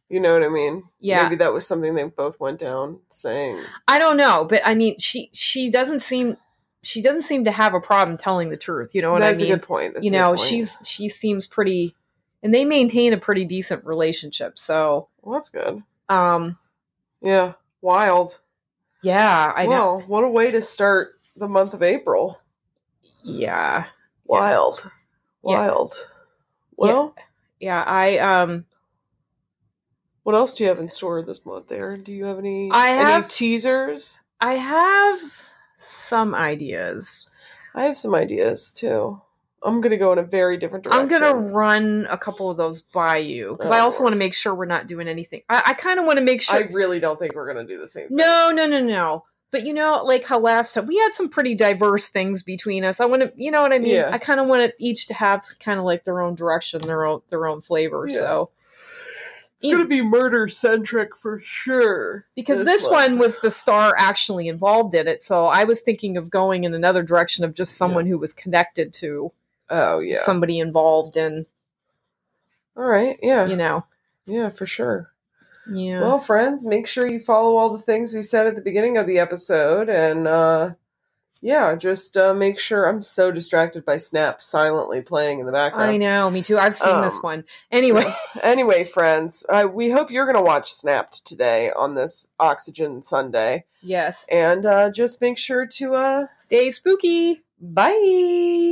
You 0.09 0.19
know 0.19 0.33
what 0.33 0.43
I 0.43 0.49
mean? 0.49 0.83
Yeah. 0.99 1.23
Maybe 1.23 1.35
that 1.37 1.53
was 1.53 1.67
something 1.67 1.93
they 1.95 2.03
both 2.03 2.39
went 2.39 2.59
down 2.59 2.99
saying. 3.09 3.61
I 3.87 3.99
don't 3.99 4.17
know, 4.17 4.45
but 4.47 4.61
I 4.63 4.75
mean, 4.75 4.97
she 4.99 5.29
she 5.33 5.71
doesn't 5.71 6.01
seem 6.01 6.37
she 6.81 7.01
doesn't 7.01 7.21
seem 7.23 7.45
to 7.45 7.51
have 7.51 7.73
a 7.73 7.79
problem 7.81 8.17
telling 8.17 8.49
the 8.49 8.57
truth. 8.57 8.95
You 8.95 9.01
know 9.01 9.11
what 9.11 9.19
That's 9.19 9.39
I 9.39 9.43
mean? 9.43 9.51
a 9.51 9.55
good 9.55 9.63
point. 9.67 9.93
That's 9.95 10.05
you 10.05 10.11
know, 10.11 10.29
point. 10.35 10.39
she's 10.47 10.77
she 10.85 11.09
seems 11.09 11.45
pretty, 11.47 11.95
and 12.41 12.53
they 12.53 12.63
maintain 12.65 13.13
a 13.13 13.17
pretty 13.17 13.45
decent 13.45 13.85
relationship. 13.85 14.57
So, 14.57 15.09
Well, 15.21 15.33
that's 15.35 15.49
good. 15.49 15.83
um, 16.09 16.57
Yeah. 17.21 17.53
Wild. 17.81 18.39
yeah, 19.01 19.53
I 19.55 19.65
know. 19.65 19.71
well, 19.71 19.99
what 20.07 20.23
a 20.23 20.29
way 20.29 20.51
to 20.51 20.61
start 20.61 21.19
the 21.35 21.47
month 21.47 21.73
of 21.73 21.81
April. 21.83 22.39
Yeah, 23.23 23.85
Wild. 24.25 24.81
Yeah. 24.83 24.89
Wild. 25.41 25.93
Well, 26.77 27.15
yeah. 27.59 27.83
I 27.83 28.17
um, 28.19 28.65
what 30.23 30.35
else 30.35 30.55
do 30.55 30.63
you 30.63 30.69
have 30.69 30.79
in 30.79 30.89
store 30.89 31.21
this 31.21 31.45
month, 31.45 31.71
Erin? 31.71 32.03
Do 32.03 32.11
you 32.11 32.25
have 32.25 32.37
any 32.39 32.69
I 32.71 32.87
have 32.89 33.01
any 33.05 33.11
have- 33.13 33.29
teasers? 33.29 34.21
I 34.41 34.53
have 34.53 35.19
some 35.79 36.35
ideas. 36.35 37.29
I 37.73 37.83
have 37.83 37.97
some 37.97 38.13
ideas 38.13 38.73
too. 38.73 39.21
I'm 39.61 39.81
gonna 39.81 39.97
go 39.97 40.13
in 40.13 40.19
a 40.19 40.23
very 40.23 40.57
different 40.57 40.85
direction. 40.85 41.01
I'm 41.01 41.07
gonna 41.09 41.35
run 41.35 42.07
a 42.09 42.17
couple 42.17 42.49
of 42.49 42.57
those 42.57 42.81
by 42.81 43.17
you 43.17 43.55
because 43.57 43.71
I 43.71 43.79
Oh, 43.79 43.85
also 43.85 44.03
want 44.03 44.13
to 44.13 44.17
make 44.17 44.33
sure 44.33 44.55
we're 44.55 44.65
not 44.65 44.87
doing 44.87 45.07
anything. 45.07 45.41
I, 45.49 45.61
I 45.67 45.73
kind 45.73 45.99
of 45.99 46.05
want 46.05 46.17
to 46.19 46.23
make 46.23 46.41
sure. 46.41 46.55
I 46.55 46.69
really 46.71 46.99
don't 46.99 47.19
think 47.19 47.35
we're 47.35 47.47
gonna 47.51 47.67
do 47.67 47.79
the 47.79 47.87
same. 47.87 48.07
Thing. 48.07 48.17
no, 48.17 48.51
no, 48.53 48.67
no, 48.67 48.79
no. 48.79 49.25
But 49.51 49.65
you 49.65 49.73
know, 49.73 50.03
like 50.05 50.25
how 50.25 50.39
last 50.39 50.73
time 50.73 50.87
we 50.87 50.97
had 50.97 51.13
some 51.13 51.27
pretty 51.27 51.55
diverse 51.55 52.09
things 52.09 52.43
between 52.43 52.85
us. 52.85 52.99
I 52.99 53.05
want 53.05 53.23
to, 53.23 53.33
you 53.35 53.51
know 53.51 53.61
what 53.61 53.73
I 53.73 53.79
mean. 53.79 53.95
Yeah. 53.95 54.09
I 54.11 54.17
kind 54.19 54.39
of 54.39 54.47
want 54.47 54.71
each 54.77 55.07
to 55.07 55.13
have 55.15 55.43
kind 55.59 55.79
of 55.79 55.85
like 55.85 56.03
their 56.03 56.21
own 56.21 56.35
direction, 56.35 56.81
their 56.81 57.05
own 57.05 57.21
their 57.29 57.47
own 57.47 57.61
flavor. 57.61 58.07
Yeah. 58.07 58.19
So, 58.19 58.49
It's 59.61 59.71
gonna 59.73 59.85
be 59.87 60.01
murder 60.01 60.47
centric 60.47 61.15
for 61.15 61.39
sure. 61.41 62.25
because 62.35 62.63
this, 62.63 62.83
This 62.83 62.91
one. 62.91 63.11
one. 63.13 63.17
was 63.19 63.39
the 63.41 63.51
star 63.51 63.93
actually 63.97 64.47
involved 64.47 64.95
in 64.95 65.07
it. 65.07 65.21
So 65.21 65.45
I 65.47 65.65
was 65.65 65.81
thinking 65.81 66.15
of 66.17 66.29
going 66.29 66.63
in 66.63 66.73
another 66.73 67.03
direction 67.03 67.43
of 67.43 67.53
just 67.53 67.75
someone 67.75 68.05
who 68.05 68.17
was 68.17 68.33
connected 68.33 68.93
to 68.95 69.31
Oh 69.69 69.99
yeah. 69.99 70.15
somebody 70.17 70.59
involved 70.59 71.17
in, 71.17 71.45
All 72.77 72.85
right. 72.85 73.19
Yeah. 73.21 73.45
you 73.47 73.55
know, 73.57 73.85
Yeah, 74.25 74.49
for 74.49 74.65
sure. 74.65 75.11
yeah. 75.69 75.99
Well, 76.01 76.19
friends, 76.19 76.65
make 76.65 76.87
sure 76.87 77.05
you 77.05 77.19
follow 77.19 77.57
all 77.57 77.69
the 77.69 77.83
things 77.83 78.13
we 78.13 78.21
said 78.21 78.47
at 78.47 78.55
the 78.55 78.61
beginning 78.61 78.97
of 78.97 79.07
the 79.07 79.19
episode, 79.19 79.89
and 79.89 80.27
uh, 80.27 80.71
yeah, 81.41 81.75
just 81.75 82.17
uh, 82.17 82.33
make 82.33 82.59
sure. 82.59 82.85
I'm 82.85 83.01
so 83.01 83.31
distracted 83.31 83.85
by 83.85 83.97
Snap 83.97 84.41
silently 84.41 85.01
playing 85.01 85.39
in 85.39 85.45
the 85.45 85.51
background. 85.51 85.89
I 85.91 85.97
know, 85.97 86.29
me 86.29 86.41
too. 86.41 86.57
I've 86.57 86.75
seen 86.77 87.01
this 87.01 87.15
Um, 87.15 87.21
one. 87.21 87.43
Anyway, 87.71 88.13
Anyway, 88.43 88.83
friends, 88.83 89.45
uh, 89.49 89.67
we 89.71 89.89
hope 89.89 90.11
you're 90.11 90.25
going 90.25 90.35
to 90.37 90.41
watch 90.43 90.71
Snapped 90.73 91.25
today 91.25 91.71
on 91.75 91.95
this 91.95 92.31
Oxygen 92.39 93.01
Sunday, 93.03 93.65
yes. 93.81 94.25
and 94.31 94.65
uh, 94.65 94.89
just 94.91 95.21
make 95.21 95.37
sure 95.37 95.65
to 95.65 95.93
uh, 95.95 96.25
Stay 96.39 96.71
spooky. 96.71 97.41
bye. 97.61 98.65